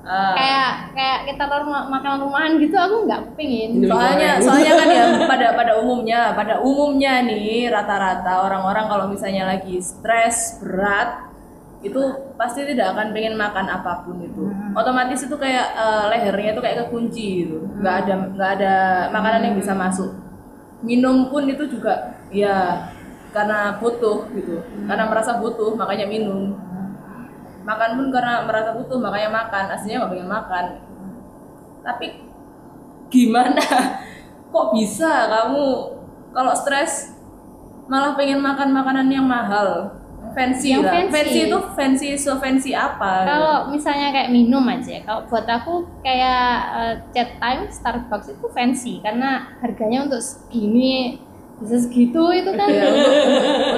[0.06, 3.82] Ah, kayak kayak kita normal makan rumahan gitu aku nggak kepingin.
[3.90, 9.82] Soalnya soalnya kan ya pada pada umumnya pada umumnya nih rata-rata orang-orang kalau misalnya lagi
[9.82, 11.26] stres berat
[11.82, 12.02] itu
[12.38, 14.46] pasti tidak akan pengen makan apa pun itu.
[14.78, 17.58] Otomatis itu kayak eh, lehernya itu kayak kekunci gitu.
[17.82, 18.74] Nggak ada nggak ada
[19.10, 20.14] makanan yang bisa masuk.
[20.86, 22.86] Minum pun itu juga ya
[23.34, 24.62] karena butuh gitu.
[24.86, 26.54] Karena merasa butuh makanya minum
[27.66, 29.64] makan pun karena merasa butuh makanya makan.
[29.74, 30.64] Aslinya nggak pengen makan.
[31.82, 32.06] Tapi
[33.10, 33.62] gimana?
[34.54, 35.66] Kok bisa kamu?
[36.30, 37.16] Kalau stres
[37.90, 39.98] malah pengen makan makanan yang mahal.
[40.36, 40.92] Fancy Yang lah.
[41.08, 41.48] fancy.
[41.48, 43.24] itu fancy so fancy apa?
[43.24, 49.00] Kalau misalnya kayak minum aja kalau buat aku kayak eh, chat time Starbucks itu fancy.
[49.00, 51.24] Karena harganya untuk segini
[51.56, 52.68] bisa segitu itu kan.
[52.68, 53.14] Ya, untuk,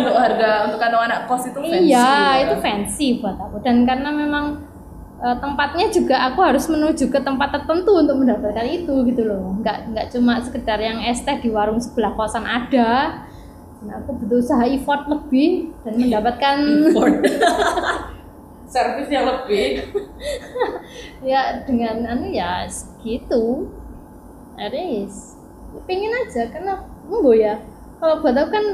[0.03, 2.43] untuk harga untuk kantong anak kos itu fancy iya ya.
[2.47, 3.57] itu fancy buat aku.
[3.63, 4.67] Dan karena memang
[5.23, 9.55] eh, tempatnya juga aku harus menuju ke tempat tertentu untuk mendapatkan itu gitu loh.
[9.63, 13.23] Nggak nggak cuma sekedar yang es teh di warung sebelah kosan ada.
[13.79, 16.57] Dan aku butuh usaha effort lebih dan mendapatkan
[18.75, 19.67] service yang lebih.
[21.19, 23.67] Ya dengan anu ya segitu.
[24.59, 25.39] Aris
[25.87, 26.75] pengen aja karena
[27.09, 27.59] embo ya
[27.99, 28.67] kalau buat aku kan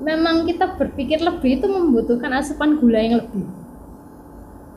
[0.00, 3.46] memang kita berpikir lebih itu membutuhkan asupan gula yang lebih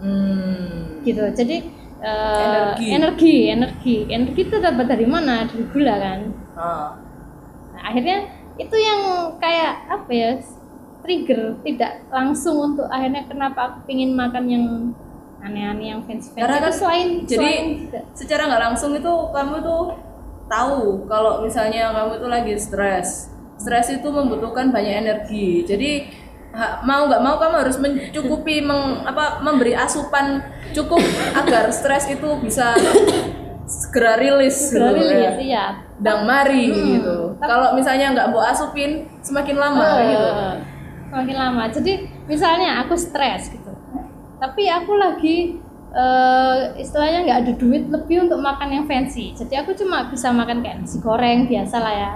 [0.02, 1.06] hmm.
[1.06, 1.58] gitu jadi
[2.02, 2.86] eh, Energi.
[2.94, 5.50] energi, energi, energi itu dapat dari mana?
[5.50, 6.20] Dari gula kan.
[6.54, 6.94] Ah.
[7.74, 9.02] Nah, akhirnya itu yang
[9.38, 10.32] kayak apa ya
[11.06, 14.66] trigger tidak langsung untuk akhirnya kenapa aku pingin makan yang
[15.40, 17.66] aneh-aneh yang fancy fancy Karena kan selain jadi selain
[18.18, 19.82] secara nggak langsung itu kamu tuh
[20.48, 23.30] tahu kalau misalnya kamu tuh lagi stres.
[23.58, 25.64] Stres itu membutuhkan banyak energi.
[25.64, 25.92] Jadi
[26.52, 30.40] ha- mau nggak mau kamu harus mencukupi meng, apa memberi asupan
[30.72, 31.02] cukup
[31.34, 32.74] agar stres itu bisa
[33.68, 35.32] segera rilis Segera gitu, rilis, ya.
[35.38, 35.66] iya.
[35.98, 37.36] dang mari gitu.
[37.38, 40.30] Kalau misalnya nggak mau asupin semakin lama Eh, gitu.
[41.10, 41.64] semakin lama.
[41.68, 41.94] Jadi
[42.26, 43.72] misalnya aku stres gitu.
[44.38, 45.58] Tapi aku lagi
[45.98, 49.34] eh, istilahnya nggak ada duit lebih untuk makan yang fancy.
[49.34, 52.12] Jadi aku cuma bisa makan kayak nasi goreng biasa lah ya.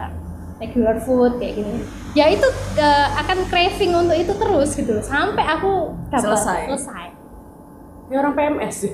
[0.62, 1.82] Regular food kayak gini.
[2.14, 2.46] Ya itu
[2.78, 6.60] eh, akan craving untuk itu terus gitu sampai aku dapat Selesai.
[6.70, 7.06] selesai.
[8.12, 8.76] Kayak orang PMS.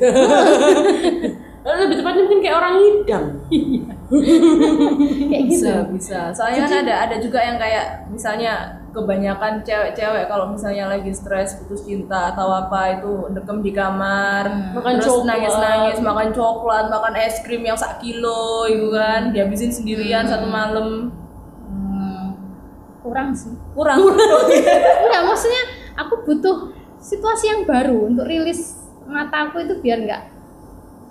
[1.67, 3.23] Lebih tepatnya mungkin kayak orang ngidam.
[5.27, 5.67] kayak gitu.
[5.67, 6.19] Bisa bisa.
[6.31, 11.83] Soalnya kan ada ada juga yang kayak misalnya kebanyakan cewek-cewek kalau misalnya lagi stres putus
[11.83, 15.27] cinta atau apa itu dekem di kamar Makan terus coklat.
[15.27, 19.29] nangis-nangis makan coklat makan es krim yang sak kilo itu kan.
[19.29, 21.11] Dihabisin sendirian satu malam.
[21.63, 22.27] Hmm,
[22.99, 23.53] kurang sih.
[23.71, 23.97] Kurang.
[25.03, 25.63] Enggak, maksudnya
[25.95, 30.21] aku butuh situasi yang baru untuk rilis mataku itu biar enggak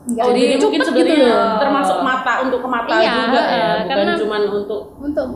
[0.04, 1.56] enggak Oh, jadi mungkin sebenarnya gitu loh.
[1.58, 5.28] termasuk mata untuk ke mata Iya, juga ya, eh, bukan karena- cuman untuk untuk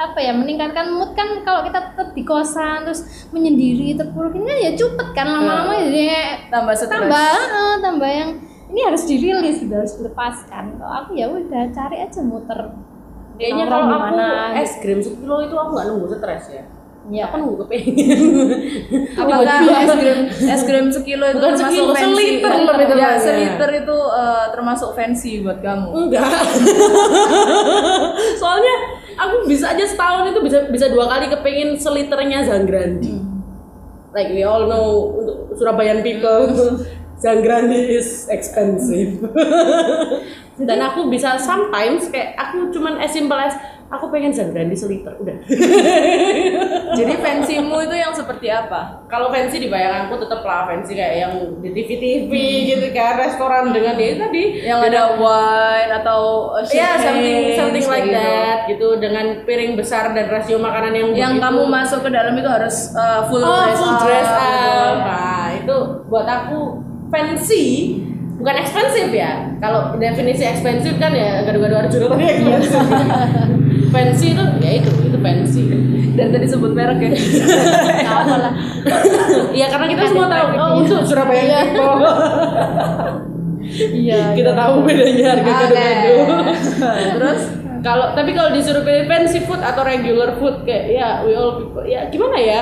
[0.00, 4.58] apa ya meningkatkan mood kan kalau kita tetap di kosan terus menyendiri terpuruk ini kan
[4.58, 5.84] ya cepet kan lama-lama Iya.
[5.84, 6.04] jadi
[6.48, 8.30] tambah stres tambah eh, tambah yang
[8.66, 12.72] ini harus dirilis gitu harus dilepaskan kalau aku ya udah cari aja muter
[13.36, 16.64] kayaknya kalau aku di mana, es krim sekilo itu aku nggak nunggu stres ya.
[17.06, 18.20] ya Aku nunggu kepengen.
[19.16, 20.18] apakah es krim
[20.52, 23.18] es krim sekilo itu Bukan termasuk sekilo, fancy seliter ya, lebih tepatnya.
[23.18, 26.24] seliter itu eh, termasuk fancy buat kamu Enggak.
[28.36, 28.74] Soalnya
[29.20, 33.20] aku bisa aja setahun itu bisa bisa dua kali kepengen seliternya Zangrandi.
[34.16, 36.50] Like we all know untuk Surabayan people
[37.22, 39.20] Zangrandi is expensive.
[40.68, 43.56] Dan aku bisa sometimes kayak aku cuman as simple as
[43.90, 45.36] aku pengen Zangrandi seliter udah.
[46.98, 51.32] jadi fancymu itu yang seperti apa Kalau fancy di bayanganku tetap lah fancy kayak yang
[51.58, 52.32] di TV-TV
[52.74, 57.86] gitu kan restoran dengan ya tadi yang ada wine atau uh, Ya, something champagne, something
[57.90, 58.14] like gitu.
[58.14, 61.46] that gitu dengan piring besar dan rasio makanan yang yang begitu.
[61.50, 64.46] kamu masuk ke dalam itu harus uh, full oh, dress full up, dress gitu.
[64.46, 64.96] up.
[65.02, 65.76] Nah, itu
[66.06, 66.60] buat aku
[67.10, 67.66] fancy
[68.38, 69.50] bukan expensive ya.
[69.58, 71.66] Kalau definisi expensive kan ya Arjuna
[72.14, 73.50] tadi expensive.
[73.90, 75.62] fancy itu ya itu itu fancy.
[76.14, 77.10] dan tadi sebut merek ya
[78.04, 78.52] nggak apa lah
[79.50, 81.98] Iya karena kita semua tahu oh untuk Surabaya people.
[84.02, 85.54] iya kita tahu bedanya harga Oke.
[85.54, 86.14] gado-gado.
[87.18, 87.42] terus
[87.80, 91.80] Kalau tapi kalau disuruh pilih fancy food atau regular food kayak ya we all people
[91.80, 92.60] ya gimana ya?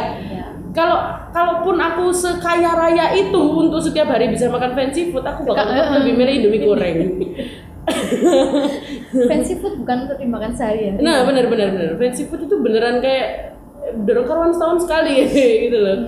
[0.79, 5.67] Kalau kalaupun aku sekaya raya itu untuk setiap hari bisa makan fancy food, aku bakal
[5.67, 6.99] tetap lebih milih Indomie goreng.
[9.25, 11.91] fancy food bukan untuk dimakan sehari ya Nah, benar benar benar.
[11.97, 13.59] Fancy food itu beneran kayak
[14.03, 15.14] dorong karuan setahun sekali
[15.64, 15.99] gitu loh.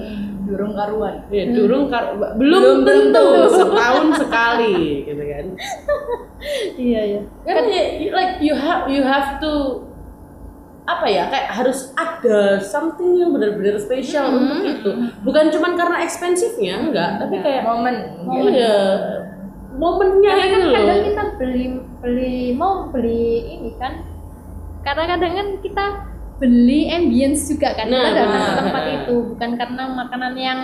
[0.40, 3.26] durung karuan Ya, durung kar belum, Belum tentu tentu.
[3.61, 5.44] setahun sekali gitu kan.
[6.74, 9.83] iya iya Kan ya, like you have you have to
[10.90, 14.90] apa ya kayak harus ada something yang benar-benar spesial untuk itu
[15.22, 17.94] bukan cuman karena ekspensifnya enggak tapi kayak momen
[18.42, 18.76] iya
[19.72, 21.64] momennya Karena kan kadang kita beli
[21.98, 24.03] beli mau beli ini kan
[24.81, 25.85] kadang-kadang kan kita
[26.37, 28.59] beli ambience juga kan Nah, kita datang ke benar.
[28.64, 30.61] tempat itu bukan karena makanan yang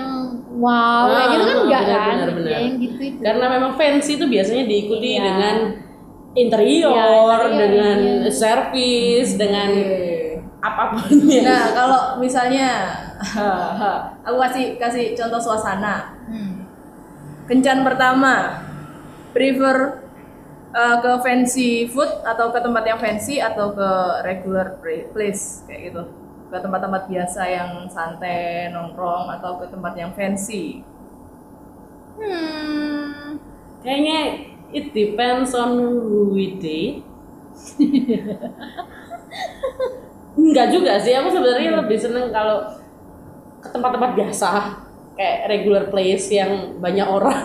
[0.57, 2.49] wow kayak Ah, gitu kan enggak benar, kan benar, benar.
[2.49, 5.23] ya yang gitu itu karena memang fancy itu biasanya diikuti Iya.
[5.23, 5.57] dengan
[6.35, 8.31] interior, Iya, interior, dengan iya.
[8.31, 10.16] service dengan Oke.
[10.67, 11.07] Apa pun
[11.47, 12.71] nah kalau misalnya
[14.27, 16.67] aku kasih kasih contoh suasana Hmm.
[17.47, 18.59] kencan pertama
[19.31, 20.03] prefer
[20.75, 23.91] uh, ke fancy food atau ke tempat yang fancy atau ke
[24.27, 24.75] regular
[25.15, 26.03] place kayak gitu
[26.51, 30.83] ke tempat-tempat biasa yang santai nongkrong atau ke tempat yang fancy
[32.17, 33.37] Hmm.
[33.85, 37.05] kayaknya it depends on who we date
[40.37, 42.77] Enggak juga sih, aku sebenarnya lebih seneng kalau
[43.61, 44.51] ke tempat-tempat biasa
[45.17, 47.41] kayak regular place yang banyak orang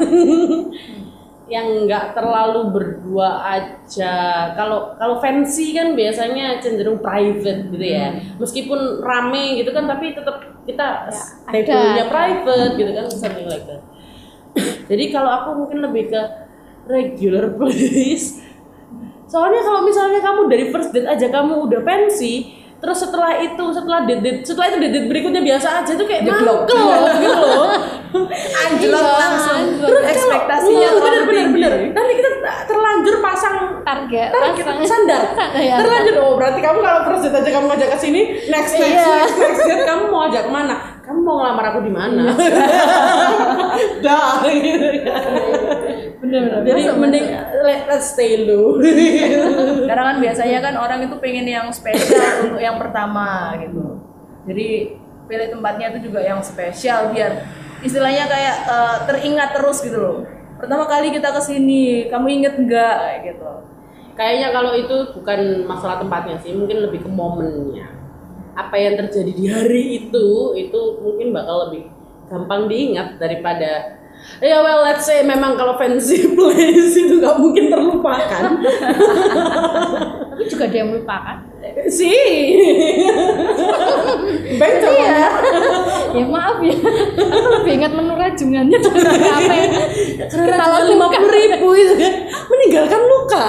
[1.54, 4.16] yang nggak terlalu berdua aja.
[4.56, 8.20] Kalau kalau fancy kan biasanya cenderung private gitu ya.
[8.40, 11.12] Meskipun rame gitu kan, tapi tetap kita ada.
[11.52, 13.82] table-nya private gitu kan, something like that.
[14.92, 16.22] Jadi kalau aku mungkin lebih ke
[16.88, 18.42] regular please
[19.32, 24.00] soalnya kalau misalnya kamu dari first date aja kamu udah pensi terus setelah itu setelah
[24.04, 26.66] date, date setelah itu date, date berikutnya biasa aja tuh kayak Jeblok.
[26.66, 27.70] mangkel gitu loh
[28.62, 29.88] anjlok Iya, langsung anjlok.
[29.88, 32.30] terus ekspektasinya Wah, bener bener bener nanti kita
[32.66, 35.22] terlanjur pasang target target pasang- sandar
[35.62, 35.76] Iya.
[35.78, 39.16] terlanjur oh berarti kamu kalau date aja kamu ngajak ke sini next next Iya.
[39.16, 42.24] next next date kamu mau ajak ke mana kamu mau ngelamar aku di mana
[44.06, 45.22] dah gitu kan.
[46.22, 47.26] Bener-bener jadi mending
[47.66, 48.78] let, let's stay low
[49.90, 54.00] Karena kan biasanya kan orang itu pengen yang spesial untuk yang pertama gitu.
[54.48, 54.68] Jadi
[55.26, 57.44] pilih tempatnya itu juga yang spesial biar
[57.82, 60.18] istilahnya kayak eh, teringat terus gitu loh.
[60.62, 63.52] Pertama kali kita ke sini, kamu inget nggak Kayak gitu.
[64.14, 67.90] kayaknya kalau itu bukan masalah tempatnya sih mungkin lebih ke momennya
[68.54, 71.90] apa yang terjadi di hari itu itu mungkin bakal lebih
[72.30, 74.01] gampang diingat daripada
[74.42, 78.44] ya well let's say memang kalau fancy place itu nggak mungkin terlupakan.
[80.32, 81.38] Tapi juga dia melupakan.
[81.86, 82.58] Sih
[84.58, 85.30] betul iya.
[86.12, 86.74] Ya maaf ya.
[87.22, 89.54] Aku lebih ingat menu rajungannya daripada apa
[90.26, 91.94] kita lima puluh ribu itu.
[92.02, 92.14] Kan
[92.50, 93.46] meninggalkan luka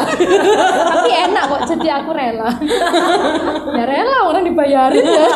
[0.93, 2.51] tapi enak kok jadi aku rela.
[3.73, 5.27] Ya rela orang dibayarin ya.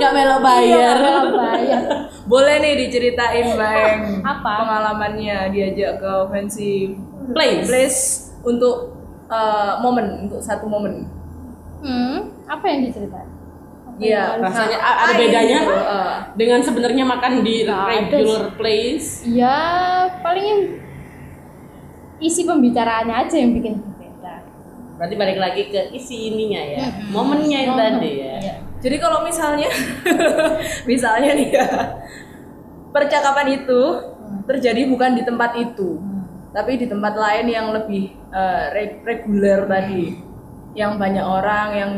[0.00, 0.94] Nggak melo Iya, bayar.
[0.98, 1.82] rela bayar
[2.22, 4.52] Boleh nih diceritain Bang Apa?
[4.62, 6.94] pengalamannya diajak ke fancy
[7.34, 7.66] place.
[7.66, 8.00] Place.
[8.42, 8.94] Untuk
[9.26, 11.06] eh, momen untuk satu momen.
[11.82, 13.26] hmm apa yang diceritain?
[13.98, 16.14] Iya, rasanya a- ada Apain bedanya gitu, eh.
[16.38, 19.26] dengan sebenarnya makan di ada regular place.
[19.26, 19.58] Ya
[20.24, 20.62] paling yang
[22.18, 23.82] isi pembicaraannya aja yang bikin
[25.02, 28.34] berarti balik lagi ke isi ininya ya momennya itu tadi ya.
[28.38, 28.54] Iya.
[28.82, 29.66] Jadi kalau misalnya,
[30.90, 31.66] misalnya nih ya,
[32.94, 33.82] percakapan itu
[34.46, 35.98] terjadi bukan di tempat itu,
[36.54, 40.18] tapi di tempat lain yang lebih eh, reg- reguler tadi,
[40.78, 41.92] yang banyak orang, yang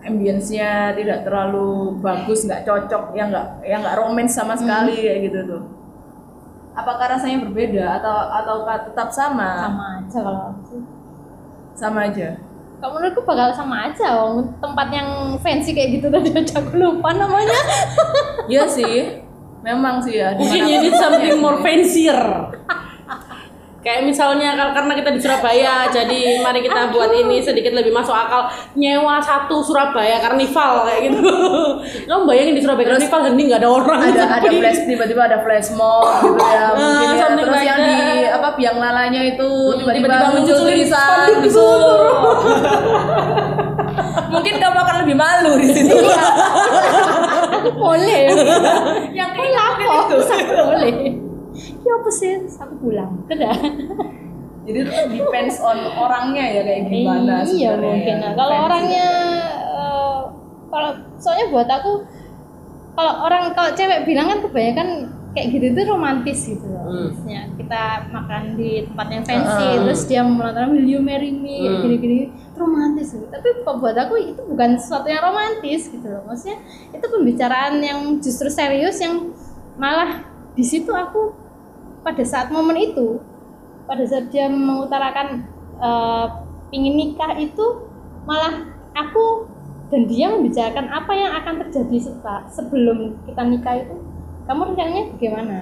[0.00, 5.40] ambience-nya tidak terlalu bagus, nggak cocok, yang nggak yang nggak romance sama sekali kayak gitu
[5.44, 5.62] tuh.
[6.72, 9.68] Apakah rasanya berbeda atau ataukah tetap sama?
[9.68, 10.80] sama aja kalau aku sih
[11.72, 12.36] Sama aja.
[12.78, 15.08] kalau menurutku bakal sama aja wong tempat yang
[15.38, 17.60] fancy kayak gitu tadi aja aku lupa namanya
[18.44, 19.22] Iya sih,
[19.60, 20.34] memang sih ya.
[20.34, 22.18] mungkin you need something more fancier
[23.82, 28.14] kayak misalnya kar- karena kita di Surabaya jadi mari kita buat ini sedikit lebih masuk
[28.14, 28.46] akal.
[28.78, 31.18] Nyewa satu Surabaya karnival kayak gitu.
[32.08, 35.74] Kamu bayangin di Surabaya karnival hening nggak ada orang ada ada flash tiba-tiba ada flash
[35.74, 37.26] mob gitu ya mungkin ya.
[37.32, 38.38] Terus like yang di that.
[38.38, 39.50] apa biang lalanya itu
[39.82, 41.26] tiba-tiba, tiba-tiba muncul muncul tulisan.
[41.42, 41.68] gitu
[44.32, 45.96] mungkin kamu akan lebih malu di situ.
[47.50, 48.30] Aku boleh.
[49.10, 51.21] Yang kayak terus boleh
[52.00, 53.12] apa sih aku pulang.
[53.28, 53.56] Udah
[54.66, 57.82] jadi itu depends on orangnya ya kayak gimana iya sebenarnya.
[57.82, 58.16] mungkin.
[58.22, 59.06] Nah, kalau orangnya
[59.58, 60.20] eh,
[60.70, 61.92] kalau soalnya buat aku
[62.92, 64.88] kalau orang kalau cewek bilang kan kebanyakan
[65.32, 66.84] kayak gitu itu romantis gitu loh.
[66.86, 67.08] Hmm.
[67.08, 69.80] Maksudnya kita makan di tempat yang fancy Heeh.
[69.82, 71.66] terus dia mengatakan will you marry me?
[71.66, 71.82] Hmm.
[71.82, 72.30] gini-gini.
[72.30, 73.26] Itu romantis gitu.
[73.32, 76.22] tapi buat aku itu bukan sesuatu yang romantis gitu loh.
[76.28, 76.60] Maksudnya
[76.92, 79.32] itu pembicaraan yang justru serius yang
[79.80, 81.41] malah di situ aku
[82.02, 83.22] pada saat momen itu
[83.86, 85.46] pada saat dia mengutarakan
[85.78, 86.26] eh,
[86.70, 87.90] pingin nikah itu
[88.22, 89.46] malah aku
[89.90, 93.94] dan dia membicarakan apa yang akan terjadi setelah sebelum kita nikah itu
[94.42, 95.56] kamu rencananya bagaimana?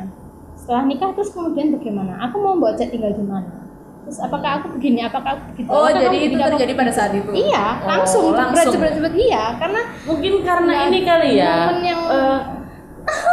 [0.57, 2.21] Setelah nikah terus kemudian bagaimana?
[2.29, 3.69] Aku mau bawa cat tinggal di mana?
[4.07, 5.05] Terus apakah aku begini?
[5.05, 5.69] Apakah aku begitu?
[5.69, 7.31] Oh Apakah jadi itu begini, terjadi pada saat itu?
[7.33, 8.25] Iya Oh, langsung.
[8.33, 12.39] langsung cepet cepet iya karena mungkin karena Ya, ini kali ya momen yang eh,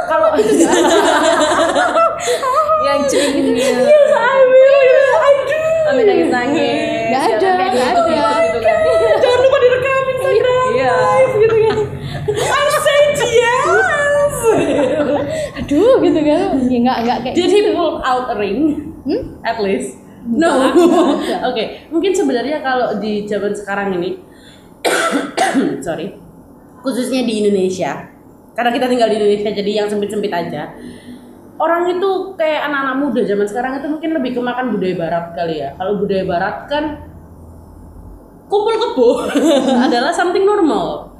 [0.08, 0.30] kalau
[2.88, 3.84] yang cengil yes
[4.16, 5.12] I will.
[5.18, 5.60] I do.
[5.88, 8.28] Sampai nangis nangis Nggak ada, nggak ada.
[8.44, 8.78] gitu kan.
[9.24, 10.68] jangan lupa direkam Instagram.
[10.76, 10.94] Iya.
[11.36, 11.78] Gitu kan.
[12.28, 13.66] I said yes
[15.58, 16.50] aduh gitu kan.
[16.72, 18.60] Ya nggak nggak kayak did he pull out a ring.
[19.08, 19.40] Hmm?
[19.44, 19.96] at least.
[20.28, 20.52] No.
[21.48, 24.20] oke mungkin sebenarnya kalau di zaman sekarang ini
[25.86, 26.20] sorry
[26.84, 28.12] khususnya di Indonesia
[28.58, 30.73] karena kita tinggal di Indonesia jadi yang sempit-sempit aja.
[31.62, 35.69] Orang itu kayak anak-anak muda zaman sekarang itu mungkin lebih kemakan budaya barat kali ya.
[35.77, 36.83] Kalau budaya barat kan
[38.49, 39.10] kumpul kebo
[39.85, 41.13] adalah something normal.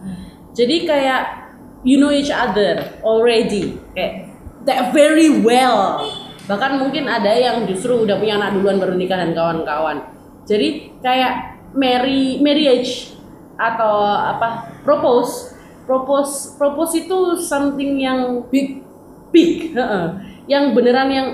[0.58, 1.54] Jadi kayak
[1.86, 3.78] you know each other already.
[3.94, 4.34] Kayak
[4.66, 6.10] that very well.
[6.50, 10.10] Bahkan mungkin ada yang justru udah punya anak duluan baru nikah dan kawan-kawan.
[10.50, 13.14] Jadi kayak marry marriage
[13.58, 15.57] atau apa propose
[15.88, 18.84] propose propose itu something yang big
[19.32, 20.08] big heeh.
[20.52, 21.28] yang beneran yang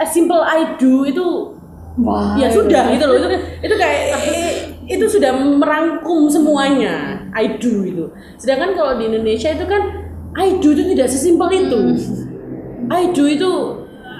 [0.00, 1.54] a simple I do itu
[2.00, 2.34] Wah.
[2.40, 3.28] ya sudah gitu loh itu
[3.60, 4.16] itu kayak
[4.88, 8.08] itu sudah merangkum semuanya I do itu
[8.40, 11.80] sedangkan kalau di Indonesia itu kan I do itu tidak sesimpel itu
[12.88, 13.50] I do itu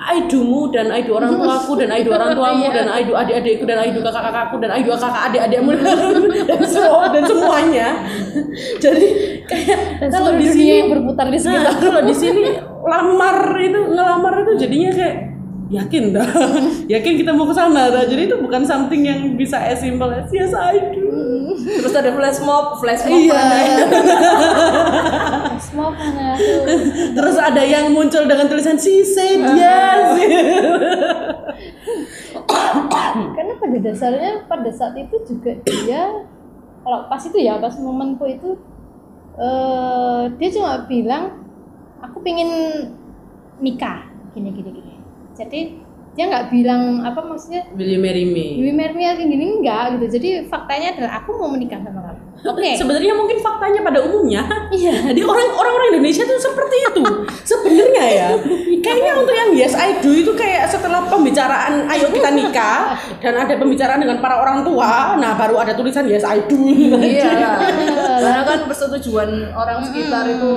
[0.01, 3.12] I do-mu dan I do orang tuaku dan I do orang tuamu dan I do
[3.12, 5.70] adik-adikku dan I do kakak-kakakku dan I do kakak adik-adikmu
[6.48, 7.88] dan semua dan semuanya.
[8.80, 9.07] Jadi
[9.44, 11.64] kayak Dan kalau di sini yang berputar di sekitar.
[11.68, 12.42] Nah, kalau di sini
[12.80, 15.29] lamar itu ngelamar itu jadinya kayak
[15.70, 16.26] yakin dah
[16.92, 20.26] yakin kita mau ke sana dah jadi itu bukan something yang bisa as simple as
[20.34, 21.06] yes I do
[21.60, 23.84] Terus ada flash mob, flash mob Iya.
[25.60, 26.62] Semua mana tuh.
[27.12, 30.08] terus ada yang muncul dengan tulisan she said yes
[33.36, 36.24] Karena pada dasarnya pada saat itu juga dia
[36.80, 38.56] kalau pas itu ya pas momenku itu
[39.36, 41.44] eh dia cuma bilang
[42.00, 42.48] aku pingin
[43.60, 44.89] nikah gini gini gini.
[45.41, 49.94] Jadi dia nggak bilang apa maksudnya Will you marry me Dewi Mermia gini gini enggak
[49.94, 50.18] gitu.
[50.18, 52.20] Jadi faktanya adalah aku mau menikah sama kamu.
[52.40, 52.70] Oke.
[52.80, 54.42] sebenarnya mungkin faktanya pada umumnya
[54.72, 54.96] Iya.
[55.12, 57.02] jadi orang orang orang Indonesia tuh seperti itu
[57.52, 58.28] sebenarnya ya
[58.80, 63.54] kayaknya untuk yang yes I do itu kayak setelah pembicaraan ayo kita nikah dan ada
[63.61, 66.58] pembicaraan dengan para orang tua nah baru ada tulisan yes I do
[66.96, 67.61] Iya.
[68.20, 70.52] Karena kan persetujuan orang sekitar itu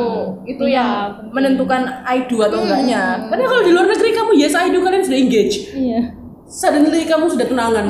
[0.47, 0.87] itu Iya, yang
[1.35, 3.27] menentukan I do atau enggaknya.
[3.27, 5.42] Karena kalau di luar negeri kamu yes I do kalian sudah engage.
[5.73, 6.01] Iya.
[6.45, 7.85] Suddenly kamu sudah tunangan.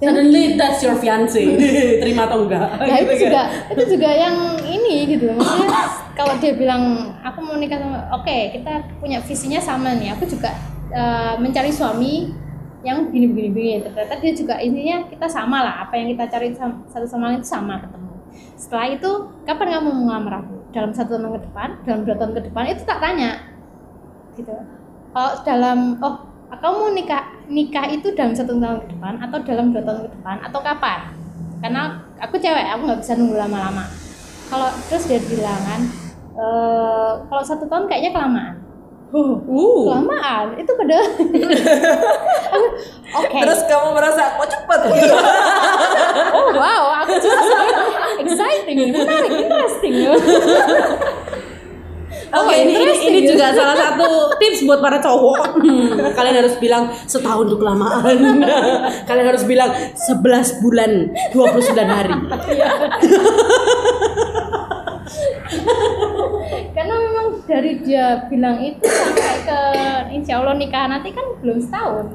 [0.00, 1.36] Suddenly that's your fiance.
[2.02, 2.68] Terima atau enggak?
[2.80, 3.20] Nah Gitu itu kan.
[3.20, 5.28] juga itu juga yang ini gitu.
[5.36, 5.82] Maksudnya
[6.16, 6.82] kalau dia bilang
[7.20, 10.16] aku mau nikah sama oke kita punya visinya sama nih.
[10.16, 10.56] Aku juga
[10.88, 12.32] eh, mencari suami
[12.80, 15.74] yang begini begini begini ternyata dia juga intinya kita sama lah.
[15.84, 16.56] Apa yang kita cari
[16.88, 18.08] satu sama lain itu sama ketemu.
[18.56, 19.10] Setelah itu
[19.44, 20.54] kapan kamu mau ngelamar aku?
[20.72, 23.30] Dalam satu tahun ke depan dalam dua tahun ke depan itu tak tanya.
[24.32, 24.54] Gitu.
[25.12, 29.70] Kalau dalam oh kamu mau nikah nikah itu dalam satu tahun ke depan atau dalam
[29.70, 31.00] dua tahun ke depan atau kapan?
[31.62, 31.82] Karena
[32.18, 33.84] aku cewek aku nggak bisa nunggu lama-lama.
[34.50, 35.80] Kalau terus dia bilang kan
[36.34, 38.56] "Eh, kalau satu tahun kayaknya kelamaan.
[39.10, 39.42] Uh.
[39.90, 40.54] kelamaan?
[40.54, 40.70] Itu
[42.50, 42.66] Aku,
[43.14, 43.38] oke.
[43.42, 44.80] Terus kamu merasa kok cepet?
[44.90, 45.14] Gitu.
[46.36, 47.58] oh wow aku justru
[48.22, 49.94] exciting menarik interesting
[52.30, 54.06] Oke, ini, ini, ini juga salah satu
[54.36, 55.58] tips buat para cowok.
[55.58, 58.16] Hmm, kalian harus bilang setahun itu kelamaan.
[59.08, 60.22] kalian harus bilang 11
[60.60, 60.90] bulan
[61.32, 62.14] 29 hari.
[66.70, 69.60] karena memang dari dia bilang itu sampai ke
[70.14, 72.06] insya Allah nikah nanti kan belum setahun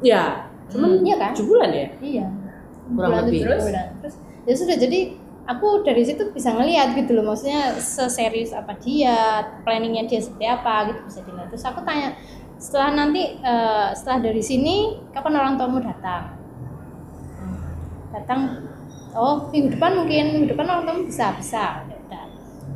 [0.00, 1.86] Ya, cuman iya kan 7 bulan ya?
[2.00, 2.26] iya
[2.88, 3.40] Kurang Bulan lebih.
[3.44, 3.86] bulan.
[4.00, 5.19] terus ya sudah jadi
[5.50, 10.94] aku dari situ bisa ngelihat gitu loh maksudnya seserius apa dia planningnya dia seperti apa
[10.94, 11.48] gitu bisa dilihat.
[11.50, 12.14] Terus aku tanya
[12.60, 16.38] setelah nanti eh, setelah dari sini kapan orang tuamu datang?
[18.14, 18.40] Datang
[19.18, 21.64] oh minggu depan mungkin minggu depan orang tuamu bisa bisa.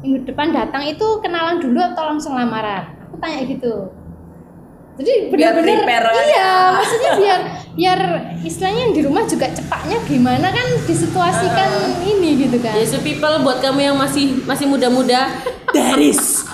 [0.03, 2.93] Minggu depan datang itu kenalan dulu atau langsung lamaran?
[3.09, 3.89] Aku tanya gitu
[4.95, 5.83] jadi benar-benar
[6.23, 6.55] iya ya.
[6.79, 7.41] maksudnya biar
[7.75, 8.01] biar
[8.47, 12.79] istilahnya yang di rumah juga cepatnya gimana kan disituasikan ini gitu kan.
[12.79, 15.35] Yes, people buat kamu yang masih masih muda-muda,
[15.75, 16.47] that is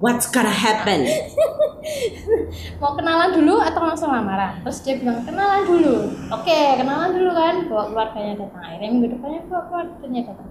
[0.00, 1.04] what's gonna happen.
[2.80, 4.64] mau kenalan dulu atau langsung lamaran?
[4.64, 5.96] Terus dia bilang kenalan dulu.
[6.32, 7.54] Oke kenalan dulu kan.
[7.68, 8.62] Bawa keluarganya datang.
[8.64, 10.48] Akhirnya minggu depannya bawa keluarganya datang.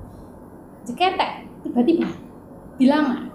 [0.86, 1.32] Jeketek
[1.66, 2.10] tiba-tiba
[2.78, 3.34] dilamar.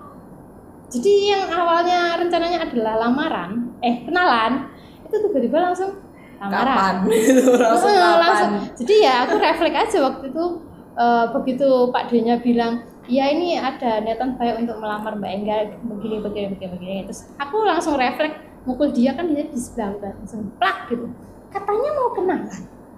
[0.87, 4.73] Jadi yang awalnya rencananya adalah lamaran eh kenalan
[5.05, 5.91] itu tiba-tiba langsung
[6.37, 6.95] lamaran Kapan?
[7.65, 8.21] Langsung Heeh, kapan?
[8.21, 8.51] langsung.
[8.85, 10.45] Jadi ya aku refleks aja waktu itu
[10.97, 12.73] eh, begitu Pak D-nya bilang,
[13.09, 16.97] ya ini ada niatan baik untuk melamar Mbak Engga begini begini begini begini.
[17.09, 18.37] Terus aku langsung refleks
[18.69, 21.09] mukul dia kan dia di sebelah kan langsung plak gitu.
[21.49, 22.51] Katanya mau kenalan.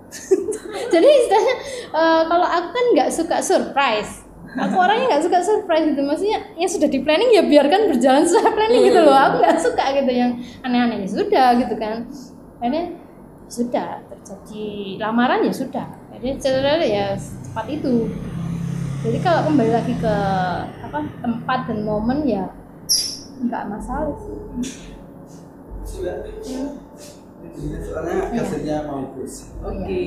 [0.94, 1.54] Jadi istilahnya
[1.94, 4.26] eh, kalau aku kan nggak suka surprise.
[4.48, 6.00] Aku orangnya nggak suka surprise gitu.
[6.00, 9.16] Maksudnya yang sudah di planning ya biarkan berjalan sesuai planning gitu loh.
[9.16, 10.32] Aku nggak suka gitu yang
[10.64, 12.08] aneh-aneh ya sudah gitu kan.
[12.58, 12.84] Akhirnya
[13.48, 18.12] sudah terjadi lamaran ya sudah jadi sebenarnya ya cepat itu
[19.00, 20.14] jadi kalau kembali lagi ke
[20.84, 22.52] apa tempat dan momen ya
[23.40, 24.36] nggak masalah sih
[27.80, 30.02] soalnya kasirnya mampus Oke.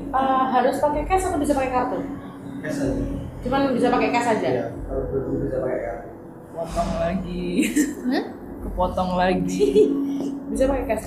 [0.00, 1.98] Eh, harus pakai cash atau bisa pakai kartu?
[2.64, 4.48] cash aja Cuman bisa pakai cash aja.
[4.50, 6.08] ya kalau bisa pakai kartu
[6.50, 7.46] Potong lagi.
[8.10, 8.24] Hah?
[8.64, 9.64] Kepotong lagi.
[10.50, 11.06] Bisa pakai cash.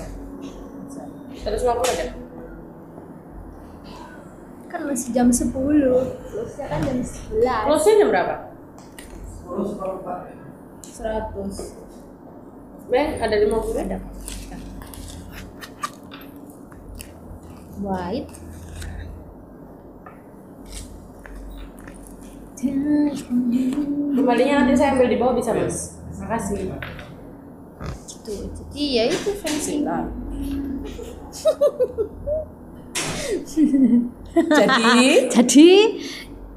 [1.36, 2.06] Seratus lima puluh aja.
[4.70, 8.34] kan masih jam 10 terusnya kan jam 11 Close-nya jam berapa?
[9.26, 10.18] sepuluh seperempat
[10.86, 11.56] Seratus.
[12.86, 13.98] Beh, ada lima puluh ada.
[17.82, 18.30] white.
[24.10, 25.96] Kembalinya nanti saya ambil di bawah bisa mas.
[26.20, 26.68] Makasih.
[28.04, 28.32] Gitu.
[28.52, 29.80] Jadi ya itu fancy.
[34.50, 34.86] Jadi
[35.34, 35.70] jadi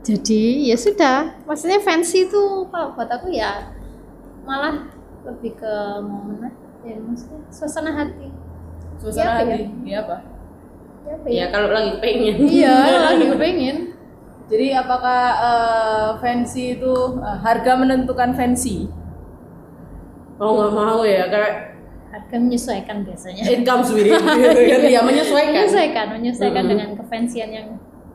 [0.04, 3.72] jadi ya sudah maksudnya fancy itu kalau buat aku ya
[4.44, 4.92] malah
[5.24, 5.74] lebih ke
[6.04, 6.52] momen
[6.84, 8.28] ya maksudnya suasana hati
[9.00, 9.40] suasana Iya, ya?
[9.40, 10.18] hati, iya apa?
[11.08, 11.46] ya, apa Ya ya?
[11.50, 12.36] kalau lagi pengen.
[12.52, 12.76] iya
[13.08, 13.78] lagi kepengen
[14.44, 18.92] Jadi apakah eh, fancy itu eh, harga menentukan fancy?
[20.38, 21.54] Oh nggak mau ya kayak
[22.12, 24.14] harga menyesuaikan biasanya it comes with it.
[24.14, 25.54] Iya menyesuaikan.
[25.54, 26.72] menyesuaikan menyesuaikan Mm-mm.
[26.76, 27.68] dengan kefansian yang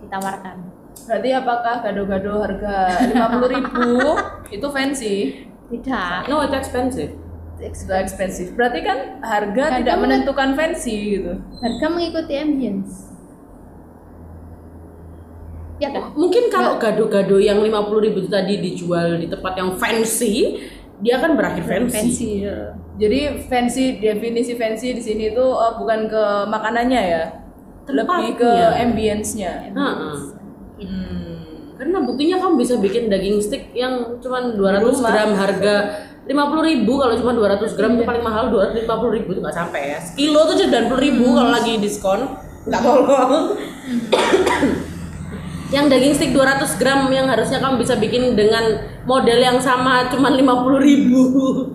[0.02, 0.56] ditawarkan
[0.98, 2.74] Berarti apakah gado-gado harga
[3.16, 3.56] 50.000
[4.60, 5.14] itu fancy?
[5.72, 7.16] tidak No it's expensive.
[7.58, 8.52] Itu expensive.
[8.52, 11.32] Berarti kan harga Harga tidak men- menentukan fancy gitu.
[11.58, 13.07] harga mengikuti ambience
[15.78, 20.58] ya kan Mungkin kalau gado-gado yang 50.000 ribu itu tadi dijual di tempat yang fancy,
[20.98, 21.94] dia akan berakhir fancy.
[21.94, 22.74] fancy ya.
[22.98, 27.24] Jadi fancy definisi fancy di sini itu eh, bukan ke makanannya ya.
[27.88, 28.84] Lebih ke Tempatnya.
[28.84, 29.52] ambience-nya.
[29.72, 30.12] Hmm.
[31.78, 35.10] Karena buktinya kamu bisa bikin daging stick yang cuma 200 rumah.
[35.14, 35.74] gram harga
[36.26, 39.98] 50.000 ribu kalau cuma 200 gram itu paling mahal 250.000 ribu itu nggak sampai ya.
[40.02, 42.20] Sekilo tuh 90.000 ribu kalau lagi diskon.
[42.66, 43.56] Nggak tolong.
[45.68, 48.64] Yang daging stick 200 gram yang harusnya kamu bisa bikin dengan
[49.04, 50.40] model yang sama cuma 50.000
[50.80, 51.22] ribu.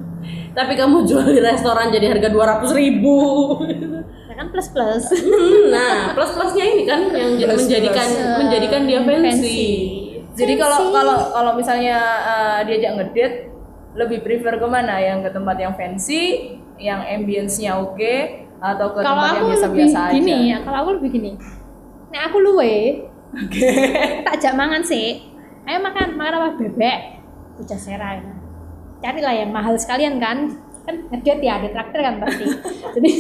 [0.58, 3.16] Tapi kamu jual di restoran jadi harga 200 ribu.
[4.30, 7.70] ya kan plus plus Hmm, nah, plus-plusnya ini kan yang jadi- Plus-plus.
[7.70, 9.62] menjadikan menjadikan dia fancy.
[10.34, 13.38] Jadi kalau kalau kalau misalnya eh, diajak ngedate
[13.94, 14.98] lebih prefer ke mana?
[14.98, 16.24] Yang ke tempat yang fancy,
[16.82, 18.16] yang ambience-nya oke
[18.58, 20.14] atau ke kalau tempat yang lebih biasa-biasa aja?
[20.16, 21.32] gini ya kalau aku lebih gini
[22.10, 22.76] nek aku luwe
[24.26, 25.22] tak jak mangan sih
[25.64, 26.98] ayo makan makan apa bebek
[27.54, 28.34] puja sera ya.
[29.00, 30.52] carilah yang mahal sekalian kan
[30.84, 32.44] kan ngedate ya ada traktir kan pasti
[32.96, 33.12] jadi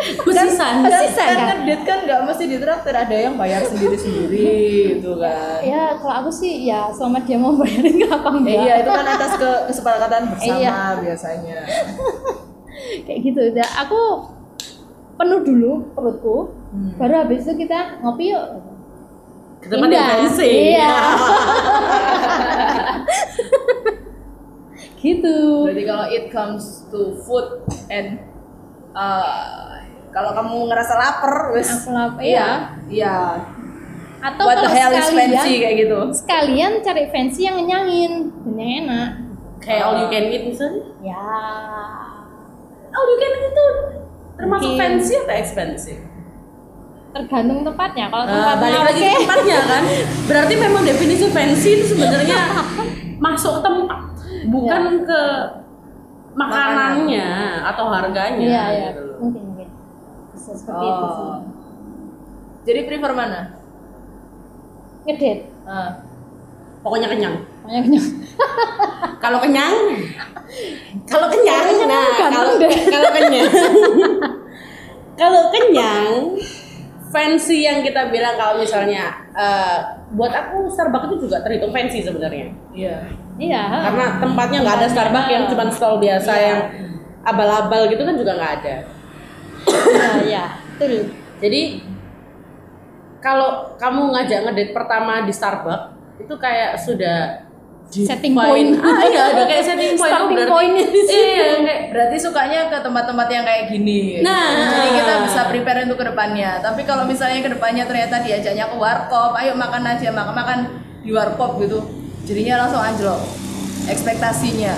[0.00, 0.80] Khususan.
[0.80, 4.48] Khususan kan kan ngedate kan nggak mesti ditraktir, ada yang bayar sendiri-sendiri
[4.96, 5.60] gitu kan.
[5.60, 8.90] ya kalau aku sih ya selama dia mau bayarin nggak apa Eh, enggak iya itu
[8.90, 10.78] kan atas ke kesepakatan bersama Iya.
[10.98, 11.58] biasanya.
[13.04, 14.00] kayak gitu ya aku
[15.14, 16.36] penuh dulu perutku
[16.70, 16.94] Hmm.
[16.96, 18.46] baru habis itu kita ngopi yuk
[19.60, 20.06] Yang Indah.
[20.10, 20.50] fancy.
[20.72, 20.90] Iya.
[25.00, 28.20] gitu Berarti kalau it comes to food and
[28.92, 29.80] uh,
[30.10, 32.48] kalau kamu ngerasa lapar, wes Aku lapar, iya,
[32.84, 33.16] iya.
[34.20, 35.98] atau What the kalau hell is sekalian fancy kayak gitu?
[36.12, 38.12] sekalian cari fancy yang ngenyangin
[38.44, 39.10] dan yang enak
[39.60, 40.84] Kayak all you can eat misalnya.
[41.00, 41.20] ya
[42.90, 43.66] All you can eat itu
[44.34, 44.80] termasuk Mungkin.
[44.80, 46.00] fancy atau expensive?
[47.10, 49.82] Tergantung tempatnya kalau Nah, tempatnya balik lagi ke tempatnya kan.
[50.24, 52.40] Berarti memang definisi fancy itu sebenarnya
[53.24, 54.00] masuk tempat,
[54.46, 55.22] bukan ke
[56.32, 57.28] makanannya
[57.66, 58.38] atau harganya.
[58.40, 59.16] iya iya gitu loh.
[59.20, 59.68] mungkin mungkin
[60.30, 61.38] bisa seperti itu sih Oh.
[62.60, 63.40] Jadi prefer mana?
[65.00, 65.90] ngedate Ah.
[66.80, 67.34] Pokoknya kenyang.
[67.60, 68.06] pokoknya kenyang
[69.20, 69.76] Kalau kenyang,
[71.04, 72.52] kalau kenyang, nah ganteng kalau
[72.88, 73.52] kalau kenyang,
[75.12, 76.08] kalau kenyang,
[77.10, 79.78] fancy yang kita bilang kalau misalnya eh,
[80.10, 82.54] buat aku Starbucks itu juga terhitung fancy sebenarnya.
[82.70, 82.96] Iya.
[83.36, 86.46] iya Karena tempatnya nggak ada Starbucks yang cuma stall biasa Iya.
[86.46, 86.60] yang
[87.20, 88.74] abal-abal gitu kan juga nggak ada.
[89.60, 91.84] iya iya betul Jadi
[93.20, 97.48] kalau kamu ngajak ngedate pertama di Starbucks itu kayak sudah
[97.90, 98.70] Setting define- point.
[98.80, 100.08] Ah iya, udah kayak setting point.
[100.08, 101.26] Starting berarti- point-nya di sini.
[101.34, 104.00] Iya, kayak Berarti sukanya ke tempat-tempat yang kayak gini.
[104.20, 104.46] Nah.
[104.70, 106.50] jadi kita bisa prepare untuk ke depannya.
[106.58, 110.58] Tapi kalau misalnya ke depannya ternyata diajaknya ke warkop, ayo makan aja, makan makan
[111.00, 111.82] di warkop gitu,
[112.22, 113.18] jadinya langsung anjlok
[113.86, 114.74] ekspektasinya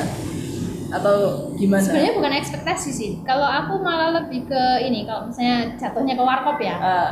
[0.88, 1.14] atau
[1.52, 1.80] gimana?
[1.82, 6.56] sebenarnya bukan ekspektasi sih kalau aku malah lebih ke ini kalau misalnya jatuhnya ke warkop
[6.58, 7.10] ya Ah,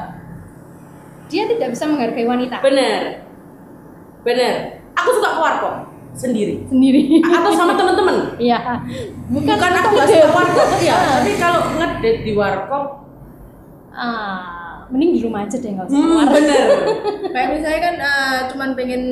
[1.26, 3.24] dia tidak bisa menghargai wanita bener,
[4.22, 4.54] bener.
[4.92, 5.74] Aku suka ke warkop
[6.12, 8.16] sendiri sendiri atau sama temen-temen.
[8.36, 8.58] iya
[9.30, 12.84] bukan, Bukan aku nggak suka warkop ya, tapi kalau ngedate di warkop,
[13.94, 16.66] ah mending di rumah aja deh nggak usah hmm, keluar bener.
[17.34, 19.02] kayak misalnya kan ah, cuman pengen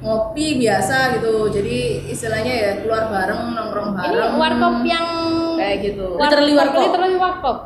[0.00, 4.32] ngopi biasa gitu, jadi istilahnya ya keluar bareng nongkrong ini bareng.
[4.40, 5.06] warkop yang
[5.60, 6.06] kayak gitu.
[6.16, 6.80] Literally warkop.
[6.88, 7.58] literally warkop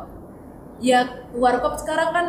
[0.83, 2.25] Ya warkop sekarang kan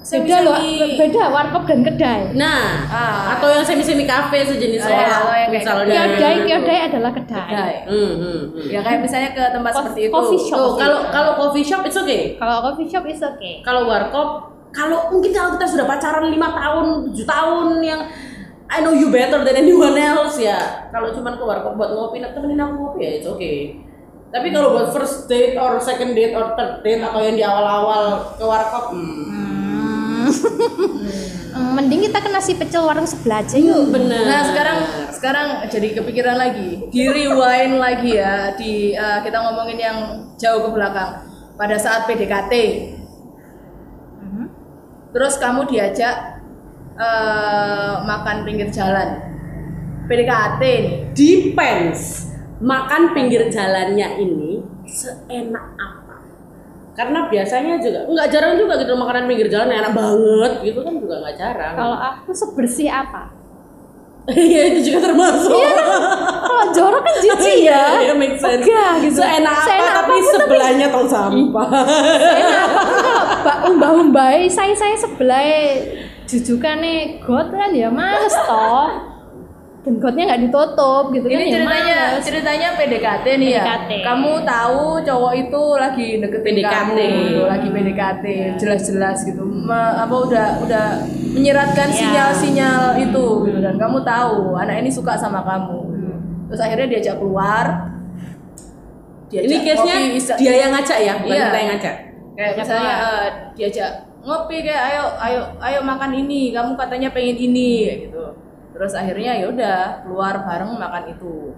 [0.00, 0.56] beda loh
[0.96, 3.36] beda warkop dan kedai Nah, Ah.
[3.36, 5.92] atau yang semi semi kafe sejenis Ah, ya, atau yang misalnya.
[5.92, 7.74] kiodai kiodai adalah kedai, Kedai.
[7.84, 8.66] Hmm, hmm, hmm.
[8.66, 10.12] Ya kayak misalnya ke tempat Co- seperti itu.
[10.14, 10.56] coffee shop.
[10.56, 12.22] Tuh, kalau kalau coffee shop it's okay.
[12.34, 14.28] kalau coffee shop is okay Kalau warkop,
[14.70, 18.00] kalau mungkin kalau kita sudah pacaran lima tahun, tujuh tahun yang
[18.66, 20.56] I know you better than anyone else ya.
[20.88, 23.76] Kalau cuman ke warkop buat ngopi, nah temenin aku ngopi ya it's okay.
[24.28, 28.02] Tapi kalau buat first date or second date or third date atau yang di awal-awal
[28.32, 29.49] ke warkop, hmm,
[31.50, 34.22] Hmm, mending kita ke nasi pecel warung sebelah aja yuk bener.
[34.22, 34.78] Nah sekarang
[35.10, 39.98] sekarang jadi kepikiran lagi, di rewind lagi ya, di eh, kita ngomongin yang
[40.38, 41.26] jauh ke belakang.
[41.58, 42.54] Pada saat PDKT,
[45.10, 46.38] terus kamu diajak
[46.94, 49.18] eh, makan pinggir jalan,
[50.06, 50.96] PDKT nih.
[51.18, 55.99] depends makan pinggir jalannya ini seenak apa
[57.00, 60.94] karena biasanya juga nggak jarang juga gitu makanan pinggir jalan yang enak banget gitu kan
[61.00, 61.72] juga nggak jarang.
[61.72, 63.32] Kalau aku sebersih apa?
[64.28, 65.48] Iya itu juga termasuk.
[66.44, 68.04] Kalau jorok kan jijik ya.
[68.04, 68.62] iya make sense.
[68.62, 69.16] Enggak, gitu.
[69.16, 71.68] seenak apa Seenak tapi tapi- sebelahnya tong sampah.
[72.36, 72.82] Enak apa
[73.40, 75.40] kalau umbah umbai saya saya sebelah
[76.28, 79.09] jujukannya got kan ya males toh
[79.80, 82.20] dan gotnya nggak ditutup gitu kan Ini ya ceritanya males.
[82.20, 83.62] ceritanya PDKT nih ya.
[83.64, 83.90] PDKT.
[84.02, 86.68] Kamu tahu cowok itu lagi deketin PDKT.
[86.68, 88.24] kamu, gitu, lagi PDKT,
[88.56, 89.40] jelas-jelas gitu.
[89.40, 90.86] Me- apa udah udah
[91.32, 91.96] menyiratkan Ya.
[91.96, 95.80] sinyal-sinyal itu gitu dan kamu tahu anak ini suka sama kamu.
[96.46, 97.66] Terus akhirnya diajak keluar.
[99.28, 99.96] Diajak ini case nya
[100.36, 101.44] dia yang ngajak ya bukan Iya.
[101.46, 101.94] kita yang ngajak
[102.30, 107.68] kayak misalnya eh, diajak ngopi kayak ayo ayo ayo makan ini kamu katanya pengen ini
[107.86, 108.24] kayak gitu
[108.80, 109.78] terus akhirnya ya udah
[110.08, 111.52] keluar bareng makan itu.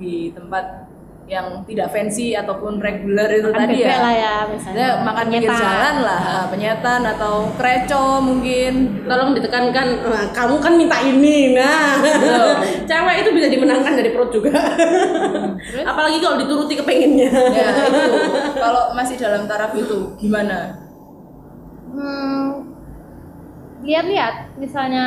[0.00, 0.88] Di tempat
[1.26, 3.98] yang tidak fancy ataupun reguler itu Makan tadi ya.
[3.98, 4.86] lah ya misalnya.
[4.86, 8.72] Maksudnya makan pinggir jalan lah ah, penyetan atau kreco mungkin.
[9.04, 11.52] Tolong ditekankan "Nah, kamu kan minta ini.
[11.58, 12.00] Nah.
[12.88, 14.54] Cewek itu bisa dimenangkan dari perut juga.
[15.84, 17.30] Apalagi kalau dituruti kepengennya.
[17.52, 18.16] Ya itu.
[18.56, 20.78] Kalau masih dalam taraf itu gimana?
[21.90, 22.70] Hmm,
[23.82, 24.56] lihat-lihat.
[24.62, 25.06] Misalnya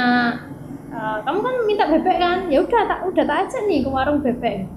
[0.90, 2.40] eh, kamu kan minta bebek kan?
[2.50, 4.68] Ya udah tak udah tak ajak nih ke warung bebek.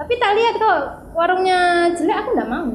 [0.00, 0.80] Tapi tak lihat kok
[1.12, 2.72] warungnya jelek aku nggak mau.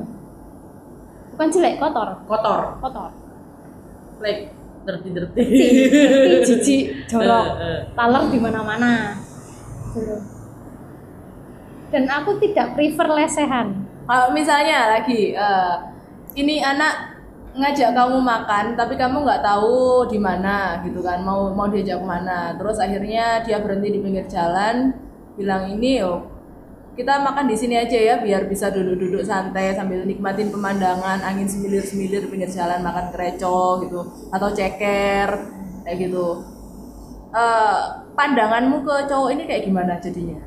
[1.36, 2.09] Bukan jelek kotor.
[2.29, 2.61] Kotor?
[2.79, 3.09] Kotor.
[4.21, 4.53] Like
[4.86, 5.43] dirty dirty
[6.47, 7.45] jijik jorok.
[7.57, 7.79] Eh, eh.
[7.97, 8.93] taler di mana-mana.
[9.95, 10.17] Gitu.
[11.88, 13.88] dan aku tidak prefer lesehan.
[14.03, 15.75] Kalau misalnya lagi eh,
[16.36, 17.14] ini anak
[17.56, 22.06] ngajak kamu makan tapi kamu nggak tahu di mana gitu kan mau mau diajak ke
[22.06, 22.53] mana.
[22.60, 24.91] Terus akhirnya dia berhenti di pinggir jalan
[25.39, 26.36] bilang ini oh
[26.95, 32.32] kita makan di sini aja ya biar bisa duduk-duduk santai sambil nikmatin pemandangan angin semilir-semilir
[32.32, 33.99] pinggir jalan makan kreco gitu
[34.32, 35.28] atau ceker
[35.84, 36.28] kayak gitu.
[37.36, 37.84] Eh,
[38.16, 40.39] pandanganmu ke cowok ini kayak gimana jadinya?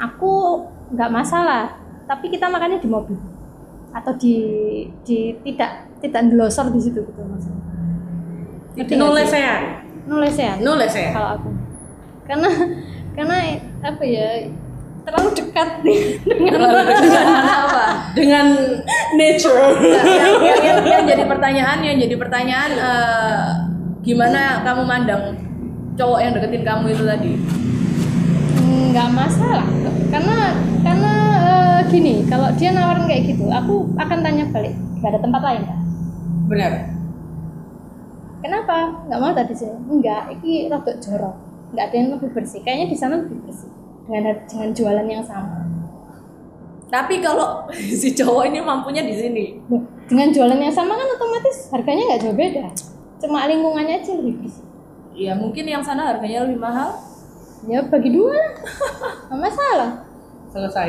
[0.00, 0.64] Aku
[0.96, 1.76] nggak masalah
[2.08, 3.20] tapi kita makannya di mobil
[3.92, 4.36] atau di
[5.04, 7.54] di tidak tidak ngelosor di situ gitu nggak sih?
[9.12, 9.62] lesehan
[10.08, 11.50] nulis ya no lesehan kalau aku.
[12.26, 12.50] Karena
[13.14, 13.36] karena
[13.82, 14.48] apa ya
[15.02, 16.60] terlalu dekat nih dengan
[17.66, 17.84] apa?
[18.14, 18.46] Dengan
[19.18, 19.76] nature.
[19.76, 23.46] Nah, yang, yang, yang, yang jadi pertanyaan yang jadi pertanyaan eh,
[24.00, 25.22] gimana kamu mandang
[25.98, 27.32] cowok yang deketin kamu itu tadi?
[28.90, 29.66] Nggak masalah.
[30.10, 30.38] Karena
[30.80, 31.12] karena
[31.44, 35.62] eh, gini kalau dia nawarin kayak gitu aku akan tanya balik nggak ada tempat lain
[35.66, 35.78] kan
[36.50, 36.72] benar.
[38.42, 39.06] Kenapa?
[39.06, 39.70] Nggak mau tadi sih.
[39.70, 41.36] Enggak ini rada jorok.
[41.70, 42.60] Nggak ada yang lebih bersih.
[42.66, 43.70] Kayaknya di sana lebih bersih.
[44.10, 45.62] Dengan dengan jualan yang sama.
[46.90, 47.70] Tapi kalau
[48.00, 49.44] si cowok ini mampunya di sini.
[49.70, 52.66] Loh, dengan jualan yang sama kan otomatis harganya nggak jauh beda.
[53.22, 54.66] Cuma lingkungannya aja lebih bersih.
[55.14, 56.98] Ya mungkin yang sana harganya lebih mahal.
[57.68, 58.52] Ya bagi dua lah.
[59.28, 59.90] Nggak masalah.
[60.48, 60.88] Selesai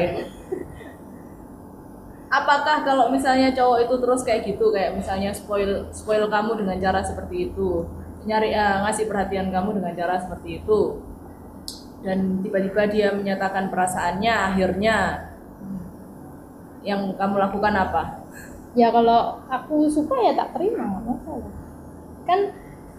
[2.32, 7.04] apakah kalau misalnya cowok itu terus kayak gitu kayak misalnya spoil spoil kamu dengan cara
[7.04, 7.86] seperti itu?
[8.24, 11.04] Nyari eh, ngasih perhatian kamu dengan cara seperti itu.
[12.02, 15.28] Dan tiba-tiba dia menyatakan perasaannya akhirnya
[16.82, 18.26] yang kamu lakukan apa?
[18.74, 21.54] Ya kalau aku suka ya tak terima nggak masalah.
[22.26, 22.40] Kan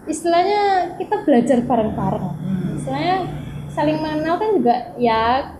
[0.07, 2.27] istilahnya kita belajar bareng-bareng.
[2.79, 3.17] Istilahnya
[3.73, 5.51] saling mengenal kan juga ya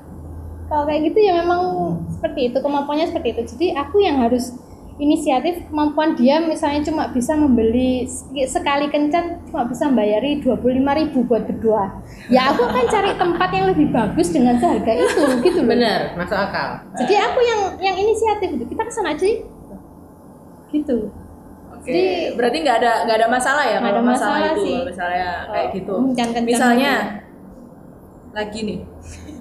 [0.74, 1.62] kalau kayak gitu ya memang
[2.10, 4.58] seperti itu kemampuannya seperti itu jadi aku yang harus
[4.98, 11.20] inisiatif kemampuan dia misalnya cuma bisa membeli sek- sekali kencan cuma bisa membayari 25.000 ribu
[11.30, 15.70] buat berdua ya aku akan cari tempat yang lebih bagus dengan seharga itu gitu loh
[15.70, 19.26] benar masuk akal jadi aku yang yang inisiatif gitu kita ke sana aja
[20.74, 20.98] gitu
[21.74, 21.92] Oke.
[21.92, 22.04] Jadi
[22.40, 24.78] berarti nggak ada nggak ada masalah ya kalau ada masalah, masalah itu sih.
[24.88, 25.94] misalnya kayak gitu.
[26.48, 26.94] Misalnya
[28.32, 28.80] lagi nih.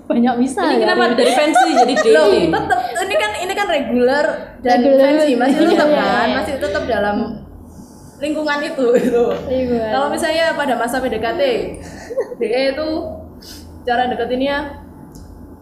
[0.03, 0.81] Banyak bisa Ini ya.
[0.83, 2.51] kenapa dari fancy jadi Loh, dating?
[2.51, 4.27] tetap ini kan ini kan reguler
[4.61, 5.01] dan Regular.
[5.01, 6.35] fancy masih tetap Iya, kan, iya.
[6.37, 7.17] masih tetap dalam
[8.19, 8.87] lingkungan itu.
[9.49, 9.85] Iya.
[9.91, 11.43] Kalau misalnya pada masa PDKT,
[12.37, 12.89] DE itu
[13.83, 14.57] cara deketinnya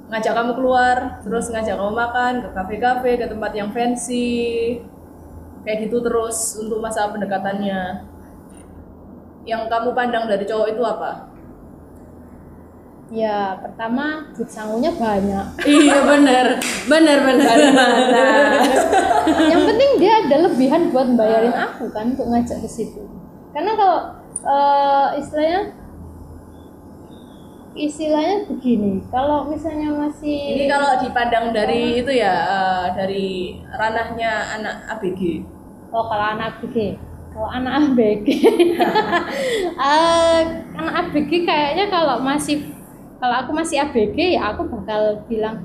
[0.07, 4.83] ngajak kamu keluar, terus ngajak kamu makan ke kafe-kafe, ke tempat yang fancy,
[5.63, 8.05] kayak gitu terus untuk masa pendekatannya.
[9.43, 11.30] Yang kamu pandang dari cowok itu apa?
[13.11, 15.47] Ya, pertama duit sangunya banyak.
[15.67, 16.47] iya bener,
[16.87, 17.59] bener bener.
[19.51, 23.03] yang penting dia ada lebihan buat bayarin aku kan untuk ngajak ke situ
[23.51, 23.99] karena kalau
[24.47, 25.61] eh, istilahnya
[27.75, 33.29] istilahnya begini kalau misalnya masih Ini kalau dipandang dari itu ya, eh, dari
[33.75, 35.47] ranahnya anak ABG.
[35.91, 36.99] oh kalau anak ABG
[37.31, 38.27] kalau anak ABG
[39.87, 40.41] eh,
[40.79, 42.80] anak ABG kayaknya kalau masih
[43.21, 45.61] kalau aku masih ABG ya aku bakal bilang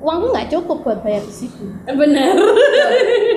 [0.00, 2.34] uangku nggak cukup buat bayar ke situ bener.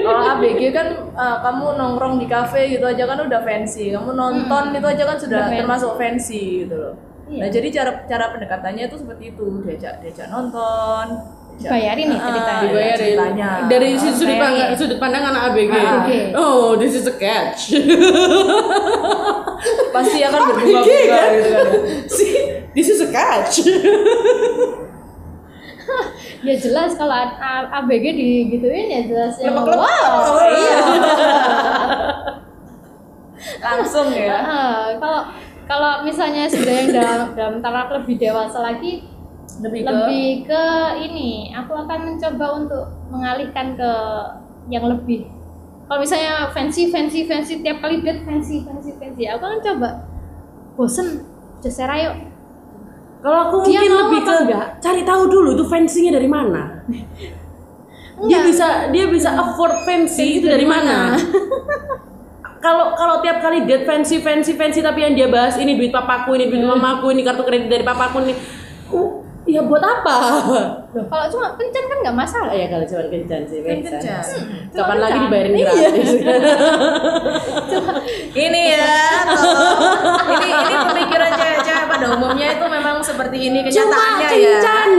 [0.04, 3.92] Kalau ABG kan eh, kamu nongkrong di kafe gitu aja kan udah fancy.
[3.92, 6.96] Kamu nonton itu aja kan sudah termasuk fancy gitu loh.
[7.32, 7.40] Iya.
[7.40, 11.08] Nah, jadi cara cara pendekatannya itu seperti itu, diajak diajak nonton.
[11.56, 12.62] Diajak- Bayarin nih Ah, ceritanya.
[12.64, 13.00] Dibayarin.
[13.00, 13.50] ceritanya.
[13.66, 15.72] Dari sudut sudut pandang sudut pandang anak ABG.
[15.72, 16.10] ABG.
[16.34, 17.70] Oh, this is a catch.
[19.94, 21.30] pasti akan berbunga-bunga gitu kan.
[21.32, 21.60] ya.
[22.08, 22.32] See,
[22.72, 23.62] this is a catch.
[26.44, 27.14] ya jelas kalau
[27.72, 29.80] ABG digituin ya jelas yang Lepek-lepek.
[29.80, 30.78] wow Oh, iya
[33.60, 34.38] Langsung ya.
[34.38, 35.20] Ah, kalau
[35.64, 39.04] kalau misalnya sudah yang dalam dalam taraf lebih dewasa lagi
[39.64, 40.64] Lebih ke lebih ke
[41.02, 43.92] ini aku akan mencoba untuk mengalihkan ke
[44.68, 45.28] yang lebih
[45.84, 49.90] kalau misalnya fancy fancy fancy tiap kali date fancy fancy fancy aku akan coba
[50.76, 51.24] bosen
[51.60, 52.12] udah share ayo
[53.24, 54.68] Kalau aku Dia mungkin lebih ke enggak?
[54.84, 56.84] cari tahu dulu itu fancy-nya dari mana.
[58.28, 61.16] Dia bisa dia bisa afford fancy itu dari mana?
[62.64, 66.32] Kalau kalau tiap kali date fancy fancy fancy tapi yang dia bahas ini duit papaku,
[66.36, 68.34] ini duit mamaku, ini kartu kredit dari papaku ini.
[69.44, 70.18] Uh, ya buat apa?
[70.94, 74.00] Kalau cuma kencan kan nggak masalah ya kalau cuma kencan sih, make sense.
[74.00, 74.24] Kencan.
[74.72, 75.24] Kapan Cuma lagi kencan.
[75.28, 75.66] dibayarin Iya.
[75.68, 76.10] gratis?
[78.46, 78.88] ini ya
[79.28, 79.80] tolong.
[80.34, 84.90] ini ini pemikiran cewek-cewek pada umumnya itu memang seperti ini kenyataannya ya kencan.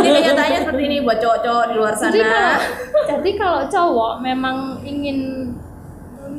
[0.00, 4.56] ini kenyataannya seperti ini buat cowok-cowok di luar jadi sana kalau jadi kalau cowok memang
[4.82, 5.18] ingin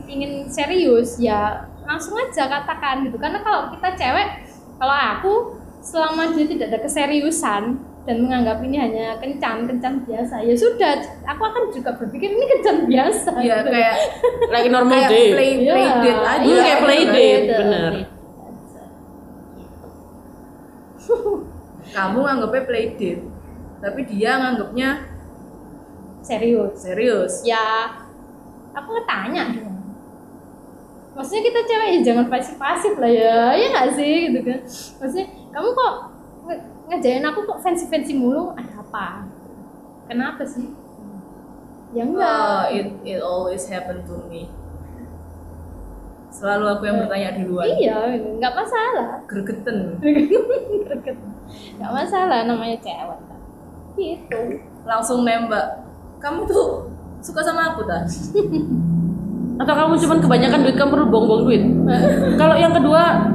[0.08, 4.28] ingin serius ya langsung aja katakan gitu karena kalau kita cewek
[4.76, 5.34] kalau aku
[5.82, 7.64] selama dia tidak ada keseriusan
[8.02, 12.78] dan menganggap ini hanya kencan kencan biasa ya sudah aku akan juga berpikir ini kencan
[12.86, 13.70] biasa ya gitu.
[13.70, 13.96] kayak
[14.48, 15.30] Like normal kayak day.
[15.32, 17.46] play Iya, play date aja Iya, kayak play date.
[17.52, 17.94] bener.
[21.92, 23.24] kamu nganggapnya play date
[23.82, 24.90] tapi dia nganggapnya
[26.22, 27.98] serius serius ya
[28.72, 29.76] aku ngetanya dong
[31.12, 34.60] maksudnya kita cewek ya jangan pasif pasif lah ya ya nggak sih gitu kan
[35.02, 35.94] maksudnya kamu kok
[36.48, 38.56] nge- ngejain aku kok fancy fancy mulu?
[38.56, 39.28] Ada apa?
[40.08, 40.72] Kenapa sih?
[41.92, 42.72] Ya enggak.
[42.72, 44.48] It it always happen to me.
[46.32, 47.68] Selalu aku yang bertanya duluan.
[47.68, 49.20] iya nggak masalah.
[49.28, 51.18] Gregeten Greget.
[51.78, 53.20] nggak masalah namanya cewek.
[53.20, 53.40] Kan.
[54.00, 54.40] gitu.
[54.88, 55.84] Langsung nembak.
[56.24, 56.88] Kamu tuh
[57.20, 58.08] suka sama aku tak
[59.62, 61.64] Atau kamu cuman kebanyakan duit kamu perlu buang-buang duit?
[62.40, 63.30] Kalau yang kedua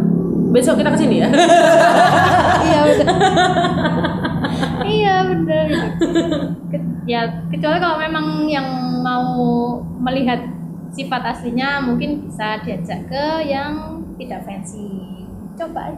[0.57, 1.29] besok kita ke sini ya.
[2.67, 3.09] iya betul
[4.87, 5.67] iya benar.
[6.67, 8.67] Ke- ya kecuali kalau memang yang
[9.01, 9.29] mau
[10.01, 10.41] melihat
[10.91, 14.89] sifat aslinya mungkin bisa diajak ke yang tidak fancy
[15.55, 15.93] coba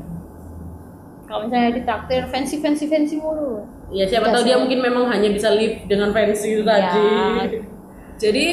[1.24, 5.48] kalau misalnya ditraktir fancy fancy fancy mulu Ya siapa tahu dia mungkin memang hanya bisa
[5.48, 6.76] live dengan fancy itu Ya.
[6.76, 7.08] tadi.
[8.22, 8.46] jadi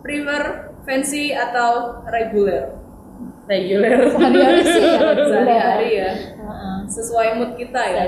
[0.00, 0.42] prefer
[0.82, 2.77] fancy atau reguler
[3.48, 3.90] Regular.
[4.12, 4.98] sehari-hari sih ya.
[5.16, 6.10] Sehari-hari ya.
[6.84, 8.06] Sesuai mood kita ya.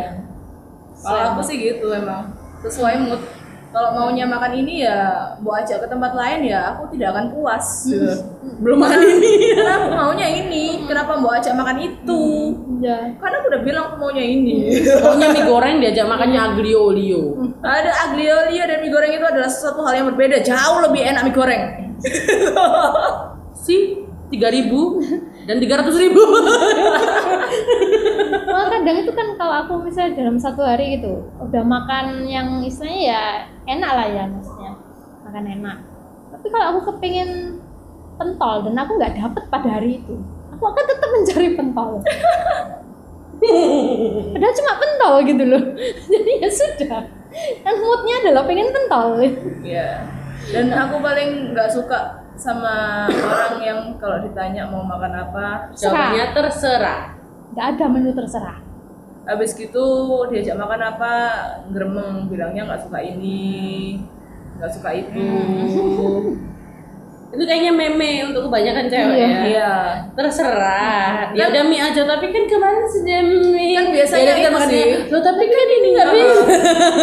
[1.01, 3.23] Kalau aku sih gitu emang sesuai mood.
[3.71, 4.99] Kalau maunya makan ini ya
[5.39, 7.87] mau ajak ke tempat lain ya aku tidak akan puas.
[7.87, 8.19] Gitu.
[8.61, 9.55] Belum makan ini.
[9.55, 10.65] karena aku maunya ini.
[10.91, 12.23] Kenapa mau ajak makan itu?
[12.83, 13.15] Ya.
[13.17, 14.75] Karena aku udah bilang aku maunya ini.
[15.05, 17.23] Maunya mie goreng diajak makannya aglio olio.
[17.63, 20.43] ada aglio olio dan mie goreng itu adalah sesuatu hal yang berbeda.
[20.43, 21.63] Jauh lebih enak mie goreng.
[23.55, 24.03] Si
[24.35, 26.23] 3000 dan 300 ribu.
[28.51, 33.01] Well, kadang itu kan kalau aku misalnya dalam satu hari gitu udah makan yang istilahnya
[33.01, 33.23] ya
[33.67, 34.73] enak lah ya maksudnya.
[35.27, 35.79] Makan enak.
[36.35, 37.63] Tapi kalau aku kepengen
[38.21, 40.15] pentol dan aku nggak dapet pada hari itu
[40.61, 41.93] aku akan tetap mencari pentol.
[44.37, 45.63] Padahal cuma pentol gitu loh.
[46.13, 47.01] Jadi ya sudah.
[47.65, 49.25] Kan moodnya adalah pengen pentol.
[49.65, 50.05] Iya.
[50.53, 57.03] Dan aku paling nggak suka sama orang yang kalau ditanya mau makan apa, Jawabannya terserah.
[57.53, 58.59] nggak ada menu terserah
[59.29, 59.87] habis gitu
[60.33, 61.15] diajak makan apa,
[61.71, 64.01] gremeng bilangnya nggak suka ini,
[64.59, 65.23] nggak suka itu.
[67.31, 69.29] Itu kayaknya meme untuk kebanyakan cewek ya.
[69.47, 69.73] Iya.
[70.19, 71.31] Terserah.
[71.31, 73.79] Ya udah mie aja tapi kan kemarin sudah mie.
[73.79, 74.67] Kan biasanya Ya sih.
[74.67, 75.07] mie.
[75.15, 76.43] Loh tapi kan ini nggak bisa.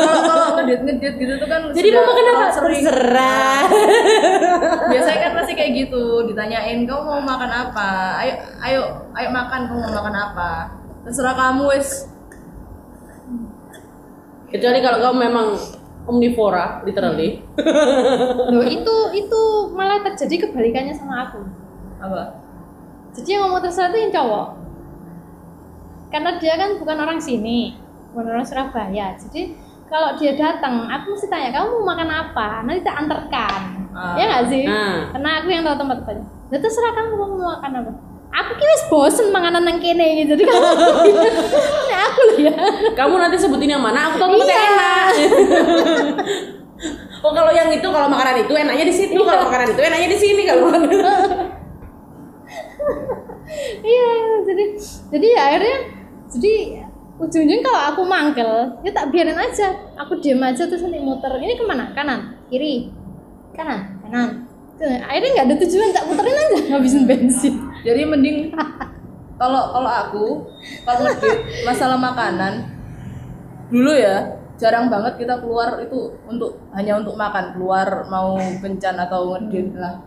[0.03, 2.45] Kalau kalau ngedit ngedit gitu tuh kan Jadi mau makan apa?
[2.51, 3.61] Terserah.
[4.91, 7.89] Biasanya kan pasti kayak gitu, ditanyain kamu mau makan apa?
[8.19, 8.33] Ayo
[8.67, 8.81] ayo
[9.15, 10.51] ayo makan kamu mau makan apa?
[11.07, 12.11] Terserah kamu wes.
[14.47, 15.47] Kecuali kalau kamu memang
[16.07, 17.43] omnivora, literally.
[18.55, 19.41] loh itu itu
[19.75, 21.43] malah terjadi kebalikannya sama aku.
[22.01, 22.43] Apa?
[23.17, 24.47] jadi yang ngomong terserah itu yang cowok.
[26.13, 27.75] Karena dia kan bukan orang sini
[28.13, 29.17] bukan orang Surabaya.
[29.17, 29.57] Jadi
[29.89, 32.61] kalau dia datang aku mesti tanya kamu mau makan apa?
[32.61, 33.77] Nanti tak antarkan.
[33.97, 34.13] Ah.
[34.13, 34.63] ya nggak sih?
[34.69, 35.09] Ah.
[35.09, 37.91] karena aku yang tahu tempat-tempatnya nah, terserah kamu mau makan apa
[38.27, 40.61] aku kira bosen manganan nang kene gitu jadi kamu
[41.89, 42.55] nah, aku loh ya.
[42.93, 44.55] Kamu nanti sebutin yang mana, aku tahu Iya.
[44.55, 45.07] enak.
[47.25, 50.17] oh kalau yang itu kalau makanan itu enaknya di situ, kalau makanan itu enaknya di
[50.19, 50.89] sini kalau makanan.
[53.87, 54.09] iya
[54.43, 54.63] jadi
[55.09, 55.77] jadi ya akhirnya
[56.29, 56.53] jadi
[57.17, 58.51] ujung-ujung kalau aku mangkel
[58.85, 59.73] ya tak biarin aja.
[59.97, 61.31] Aku diam aja terus nanti muter.
[61.33, 61.89] Ini ke mana?
[61.97, 62.91] Kanan kiri.
[63.57, 64.29] Kanan kanan.
[64.77, 67.55] Akhirnya nggak ada tujuan tak puterin aja ngabisin bensin
[67.85, 68.37] Jadi mending
[69.37, 70.25] kalau kalau aku
[70.81, 72.73] kalau ngedit masalah makanan
[73.69, 79.37] dulu ya jarang banget kita keluar itu untuk hanya untuk makan keluar mau kencan atau
[79.37, 80.01] ngedit lah.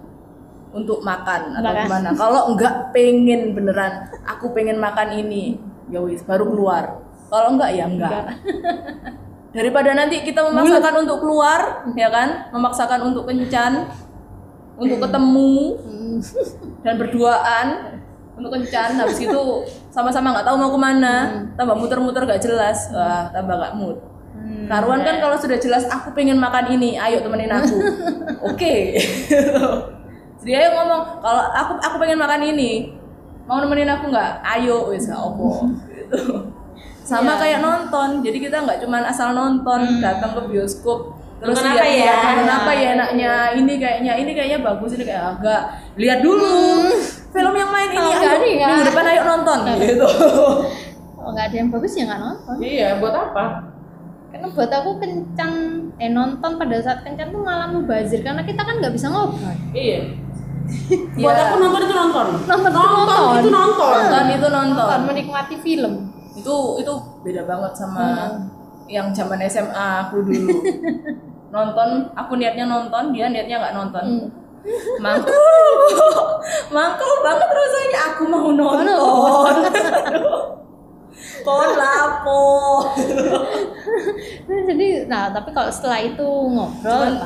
[0.70, 1.82] Untuk makan atau Makan.
[1.82, 2.08] gimana.
[2.14, 5.58] Kalau enggak pengen beneran aku pengen makan ini.
[5.90, 7.02] Ya wis baru keluar.
[7.26, 8.38] Kalau enggak ya enggak.
[9.50, 12.54] Daripada nanti kita memaksakan untuk keluar ya kan?
[12.54, 13.90] Memaksakan untuk kencan
[14.80, 15.76] untuk ketemu
[16.80, 17.66] dan berduaan
[18.40, 19.42] untuk kencan habis itu
[19.92, 21.14] sama-sama nggak tahu mau ke mana.
[21.60, 22.88] Tambah muter-muter gak jelas.
[22.88, 24.00] Wah tambah gak mood.
[24.64, 27.76] Karuan kan kalau sudah jelas aku pengen makan ini ayo temenin aku.
[28.48, 28.96] Oke.
[30.40, 32.96] Jadi ayo ngomong kalau aku aku pengen makan ini
[33.44, 34.40] mau nemenin aku nggak?
[34.40, 36.48] Ayo wes gak opo gitu
[37.10, 41.80] sama kayak nonton jadi kita nggak cuman asal nonton datang ke bioskop terus Nonton lihat
[41.80, 41.96] apa ya?
[41.96, 45.60] lihat nonton apa ya enaknya ini kayaknya ini kayaknya bagus ini kayak agak
[45.96, 46.52] lihat dulu
[47.30, 48.66] film yang main ini ayo ya.
[48.68, 50.08] minggu depan ayo nonton gitu
[51.10, 53.44] kalau nggak ada yang bagus ya nggak nonton iya, buat apa?
[54.30, 55.52] karena buat aku kencan
[55.96, 60.00] eh nonton pada saat kencan tuh malah mubazir karena kita kan nggak bisa ngobrol Iya.
[61.18, 61.44] Buat Iya.
[61.46, 62.26] aku nonton itu nonton.
[62.46, 63.32] Nonton itu nonton.
[63.34, 63.90] itu nonton.
[63.90, 65.94] nonton itu nonton nonton menikmati film
[66.32, 68.38] itu itu beda banget sama Hmm.
[68.86, 70.46] yang zaman SMA aku dulu
[71.50, 74.04] nonton aku niatnya nonton dia niatnya nggak nonton.
[74.06, 74.26] Hmm.
[75.00, 75.40] mangkel
[76.76, 77.98] mangkel banget rasanya.
[78.12, 78.86] Aku mau nonton.
[81.44, 82.40] Kon lapo?
[84.48, 87.20] Nah, jadi nah tapi kalau setelah itu ngobrol Cuman-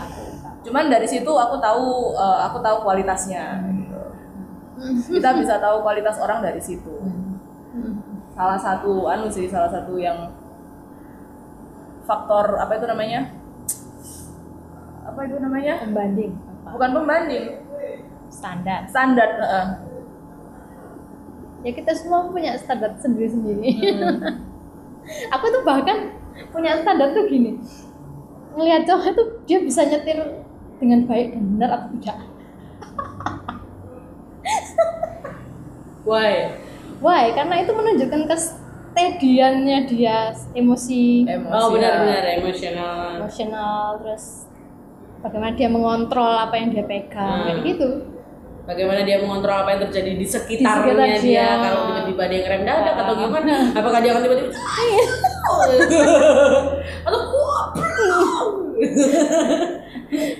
[0.65, 4.01] cuman dari situ aku tahu eh, aku tahu kualitasnya gitu.
[5.13, 6.95] kita bisa tahu kualitas orang dari situ.
[8.35, 10.31] Salah satu anu sih salah satu yang
[12.05, 13.21] faktor apa itu namanya
[15.15, 15.79] apa itu namanya?
[15.79, 16.35] Pembanding.
[16.67, 17.45] Apa bukan pembanding.
[18.27, 18.91] Standar.
[18.91, 19.67] Standar heeh.
[21.65, 23.95] ya kita semua punya standar sendiri-sendiri.
[25.39, 26.19] Aku tuh bahkan
[26.51, 27.63] punya standar tuh gini.
[28.59, 30.19] Ngelihat cowok tuh dia bisa nyetir
[30.83, 32.19] dengan baik dan benar atau tidak.
[36.11, 36.59] Why?
[37.01, 37.33] why?
[37.37, 41.29] Karena itu menunjukkan kestediannya dia emosi.
[41.29, 43.25] Emosi Oh benar-benar emosional.
[43.25, 44.44] emosional terus
[45.25, 47.65] bagaimana dia mengontrol apa yang dia pegang kayak Hmm.
[47.65, 47.89] gitu.
[48.65, 51.49] Bagaimana dia mengontrol apa yang terjadi di sekitarnya sekitar dia, dia.
[51.61, 53.55] kalau tiba-tiba ada yang rem dadak atau gimana?
[53.77, 54.51] Apakah dia akan tiba-tiba
[57.05, 57.21] atau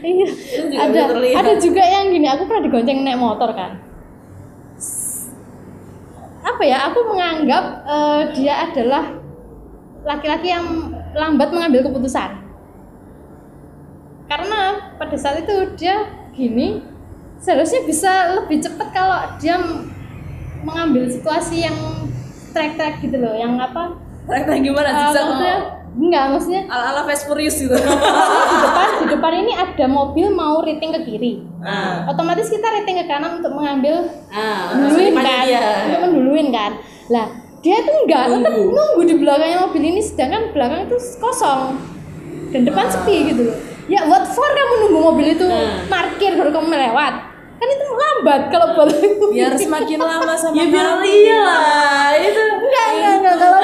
[0.05, 0.27] iya.
[0.81, 1.01] Ada
[1.37, 3.77] ada juga yang gini aku pernah digonceng naik motor kan?
[6.45, 9.05] Apa ya aku menganggap eh, dia adalah
[10.05, 10.65] laki-laki yang
[11.13, 12.44] lambat mengambil keputusan
[14.25, 14.61] karena
[14.97, 16.81] pada saat itu dia gini
[17.39, 19.61] seharusnya bisa lebih cepat kalau dia
[20.65, 21.77] mengambil situasi yang
[22.51, 24.01] track-track gitu loh yang apa?
[24.25, 25.57] Track-track gimana eh, zigzag maksudnya
[25.95, 27.77] enggak maksudnya ala ala Fast Furious gitu.
[28.51, 31.33] Di depan di depan ini ada mobil mau rating ke kiri.
[31.61, 32.09] Ah.
[32.09, 35.61] otomatis kita rating ke kanan untuk mengambil Ah, duluin kan dia.
[35.87, 36.73] untuk menduluin kan.
[37.13, 37.29] Lah
[37.61, 39.01] dia tuh enggak tetap nunggu.
[39.05, 41.77] di belakangnya mobil ini sedangkan belakang itu kosong.
[42.53, 45.85] Dan depan sepi gitu loh ya what for kamu nunggu mobil itu Hmm.
[45.87, 47.15] parkir baru kamu melewat
[47.55, 51.03] kan itu lambat kalau balik biar semakin lama sama Ya biar kamu.
[51.07, 53.59] iya lah, itu enggak enggak enggak kalau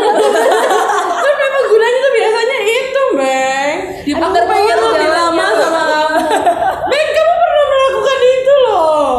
[1.20, 3.76] kan memang gunanya tuh biasanya itu, Bang.
[4.00, 5.60] Di Aku pengen jalan lebih lama gitu.
[5.60, 6.16] sama kamu.
[6.86, 9.14] Bang, kamu pernah melakukan itu loh.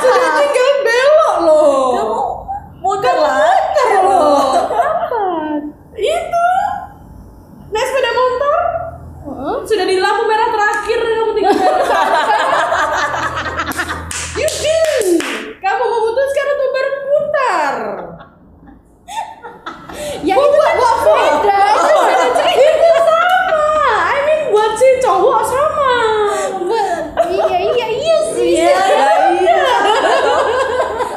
[0.00, 1.84] Sudah tinggal belok loh.
[1.92, 2.18] Kamu
[2.80, 4.40] muter muter loh.
[5.92, 6.46] Itu.
[7.68, 8.58] Naik sepeda motor.
[9.90, 11.82] Di lampu merah terakhir kamu tinggal belok.
[14.38, 15.18] You didn't.
[15.58, 17.74] Kamu memutuskan untuk berputar.
[20.20, 23.66] ya itu kan beda itu beda cerita itu sama.
[24.06, 25.92] I mean buat si cowok sama.
[26.62, 28.82] Buat- iya iya iya sih Iya,
[29.36, 29.62] iya.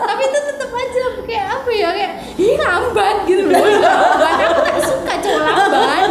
[0.03, 4.79] tapi itu tetap aja kayak apa ya kayak ini lambat gitu loh lambat aku gak
[4.81, 6.09] suka cowok lambat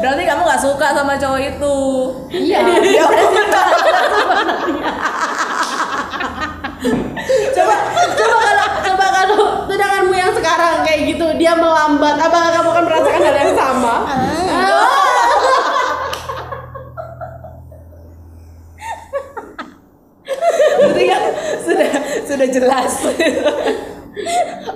[0.00, 1.76] berarti kamu nggak suka sama cowok itu.
[2.36, 2.60] Iya
[7.56, 7.76] Coba
[8.12, 13.22] coba kalau coba kalau tunanganmu yang sekarang kayak gitu dia melambat, apakah kamu akan merasakan
[13.24, 13.94] hal yang sama?
[20.80, 21.22] berarti kan
[21.64, 21.90] sudah
[22.28, 22.92] sudah jelas.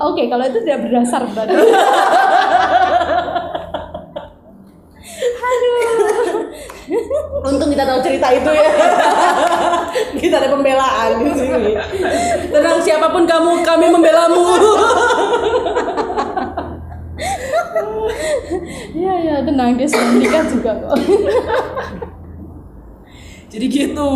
[0.00, 1.56] Oke kalau itu tidak berdasar berarti
[7.44, 8.70] Untung kita tahu cerita itu ya.
[10.20, 11.72] kita ada pembelaan di sini.
[12.48, 14.44] Tenang siapa pun kamu, kami membelamu.
[18.94, 20.98] iya iya tenang dia sudah menikah juga kok
[23.54, 24.10] jadi gitu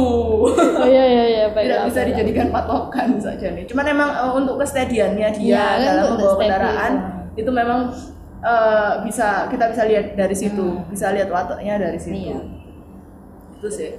[0.51, 4.57] oh iya iya iya baik tidak bisa dijadikan patokan saja nih cuman emang eh, untuk
[4.59, 6.93] kestadiannya dia kan dalam membawa kendaraan
[7.39, 7.81] itu memang
[8.43, 12.58] eh, bisa kita bisa lihat dari situ bisa lihat wataknya dari situ Iya.
[13.59, 13.91] Itu sih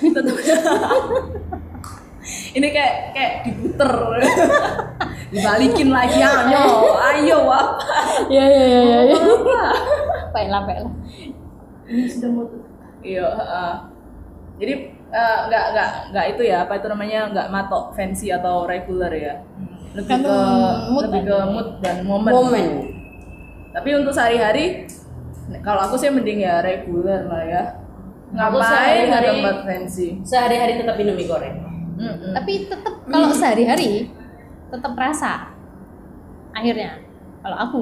[0.00, 0.42] Tetep-
[2.50, 3.92] ini kayak kayak diputer.
[5.32, 6.64] Dibalikin lagi ayo
[6.96, 7.84] ayo apa
[8.32, 9.20] iya iya iya iya iya
[10.32, 10.92] baiklah baiklah
[11.84, 12.64] ini sudah mau tutup.
[13.04, 13.28] iya
[14.56, 19.12] jadi eh, nggak nggak nggak itu ya apa itu namanya nggak matok fancy atau regular
[19.12, 19.44] ya?
[19.92, 20.36] Lebih Kan ke
[20.92, 21.44] mood lebih ke aja.
[21.46, 22.32] mood dan momen.
[22.32, 22.66] Momen.
[23.68, 24.88] tapi untuk sehari-hari
[25.58, 27.62] kalau aku sih mending ya regular lah ya
[28.28, 31.56] ngapain nggak tempat fancy Sehari-hari tetap minum mie goreng.
[31.96, 32.30] Mm-mm.
[32.30, 34.12] tapi tetap kalau sehari-hari
[34.68, 35.50] tetap rasa
[36.52, 37.00] akhirnya
[37.38, 37.80] kalau aku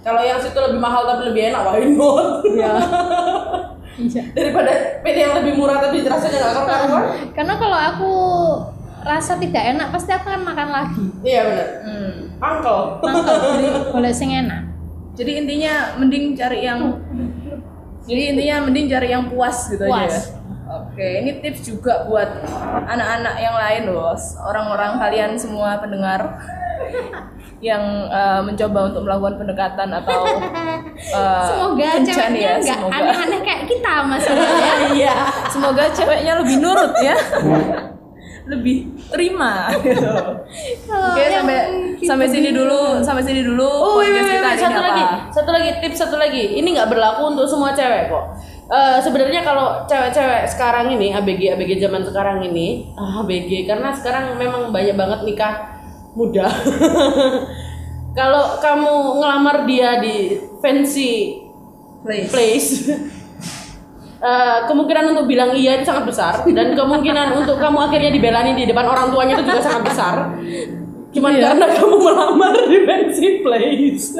[0.00, 2.38] Kalau yang situ lebih mahal tapi lebih enak, why not?
[2.46, 2.72] iya
[4.06, 4.70] iya Daripada
[5.02, 7.04] pilih yang lebih murah tapi rasanya nggak karuan.
[7.32, 8.12] karena kalau aku
[9.02, 11.68] rasa tidak enak pasti aku akan makan lagi Iya benar.
[11.82, 12.12] Hmm.
[12.38, 12.78] Angkel.
[13.02, 14.62] jadi boleh sing enak
[15.16, 16.80] jadi intinya mending cari yang
[18.06, 20.12] jadi intinya mending cari yang puas gitu aja Puas.
[20.12, 20.22] ya
[20.66, 22.28] oke ini tips juga buat
[22.86, 24.12] anak-anak yang lain loh
[24.44, 26.20] orang-orang kalian semua pendengar
[27.64, 27.80] yang
[28.12, 30.20] eh, mencoba untuk melakukan pendekatan atau
[31.16, 32.92] eh, semoga kencan ceweknya ya, semoga.
[33.00, 35.16] aneh-aneh kayak kita masalahnya Iya.
[35.48, 37.16] semoga ceweknya lebih nurut ya
[38.46, 38.76] lebih
[39.10, 40.06] terima gitu.
[40.86, 41.58] Oke sampai
[41.98, 44.54] kita sampai sini dulu sampai sini dulu Oh, podcast wait, kita wait.
[44.54, 44.86] ini satu apa?
[44.86, 46.44] lagi, satu lagi tips satu lagi.
[46.54, 48.24] Ini nggak berlaku untuk semua cewek kok.
[48.66, 54.34] Eh, sebenarnya kalau cewek-cewek sekarang ini ABG ABG zaman sekarang ini ah, ABG karena sekarang
[54.34, 55.54] memang banyak banget nikah
[56.14, 56.46] muda.
[58.18, 61.42] kalau kamu ngelamar dia di fancy
[62.06, 62.30] Please.
[62.30, 62.68] place
[64.26, 66.34] eh, kemungkinan untuk bilang iya itu sangat besar.
[66.42, 70.14] Dan kemungkinan untuk kamu akhirnya dibelani di depan orang tuanya itu juga sangat besar.
[71.14, 74.18] Cuman karena kamu melamar di fancy place.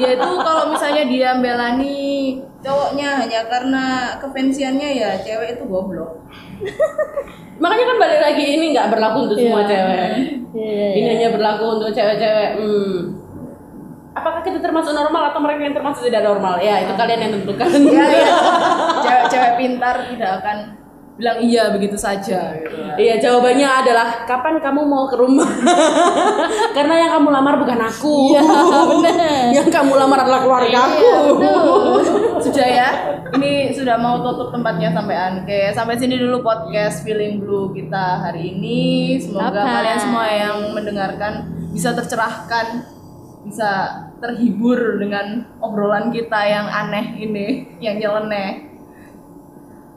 [0.00, 3.84] Ya itu kalau misalnya dia belani cowoknya hanya karena
[4.16, 6.24] kefansiannya ya cewek itu goblok.
[7.62, 9.70] Makanya kan balik lagi ini nggak berlaku untuk semua Iya.
[9.74, 10.10] cewek.
[10.56, 13.17] Iya, ini hanya berlaku untuk cewek-cewek hmm.
[14.20, 17.68] Apakah kita termasuk normal atau mereka yang termasuk tidak normal ya itu kalian yang tentukan
[17.96, 18.34] ya, ya.
[19.02, 20.56] cewek-cewek pintar tidak akan
[21.18, 25.46] bilang iya begitu saja gitu Iya jawabannya adalah kapan kamu mau ke rumah?
[26.78, 28.34] Karena yang kamu lamar bukan aku.
[28.34, 28.42] Iya,
[28.90, 29.54] benar.
[29.54, 30.98] yang kamu lamar adalah keluarga aku.
[30.98, 31.98] Iya, betul.
[32.38, 32.88] sudah ya
[33.34, 38.54] ini sudah mau tutup tempatnya sampai Oke sampai sini dulu podcast feeling blue kita hari
[38.56, 39.74] ini semoga Bye-bye.
[39.74, 41.32] kalian semua yang mendengarkan
[41.74, 42.88] bisa tercerahkan
[43.44, 43.70] bisa
[44.18, 47.46] terhibur dengan obrolan kita yang aneh ini,
[47.78, 48.66] yang nyeleneh.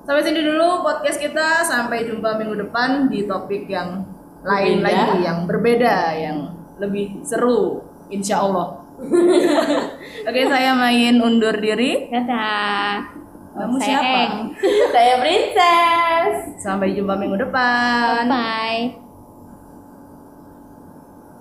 [0.06, 1.62] Sampai sini dulu podcast kita.
[1.66, 4.06] Sampai jumpa minggu depan di topik yang
[4.42, 4.90] lain Berbeda.
[4.90, 6.38] lagi, yang berbeda, yang
[6.82, 8.82] lebih seru, insya Allah.
[10.30, 12.10] Oke, saya main undur diri.
[12.10, 13.22] Dadah.
[13.52, 14.18] Kamu Saya siapa?
[14.26, 14.34] Eng.
[14.96, 16.34] Saya princess.
[16.62, 18.26] Sampai jumpa minggu depan.
[18.26, 18.98] Bye.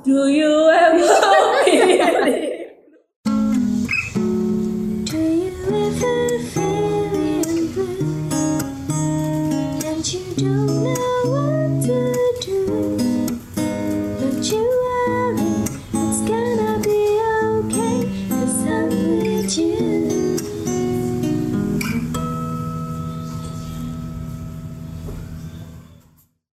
[0.01, 1.07] Do you have a
[1.69, 2.50] feeling?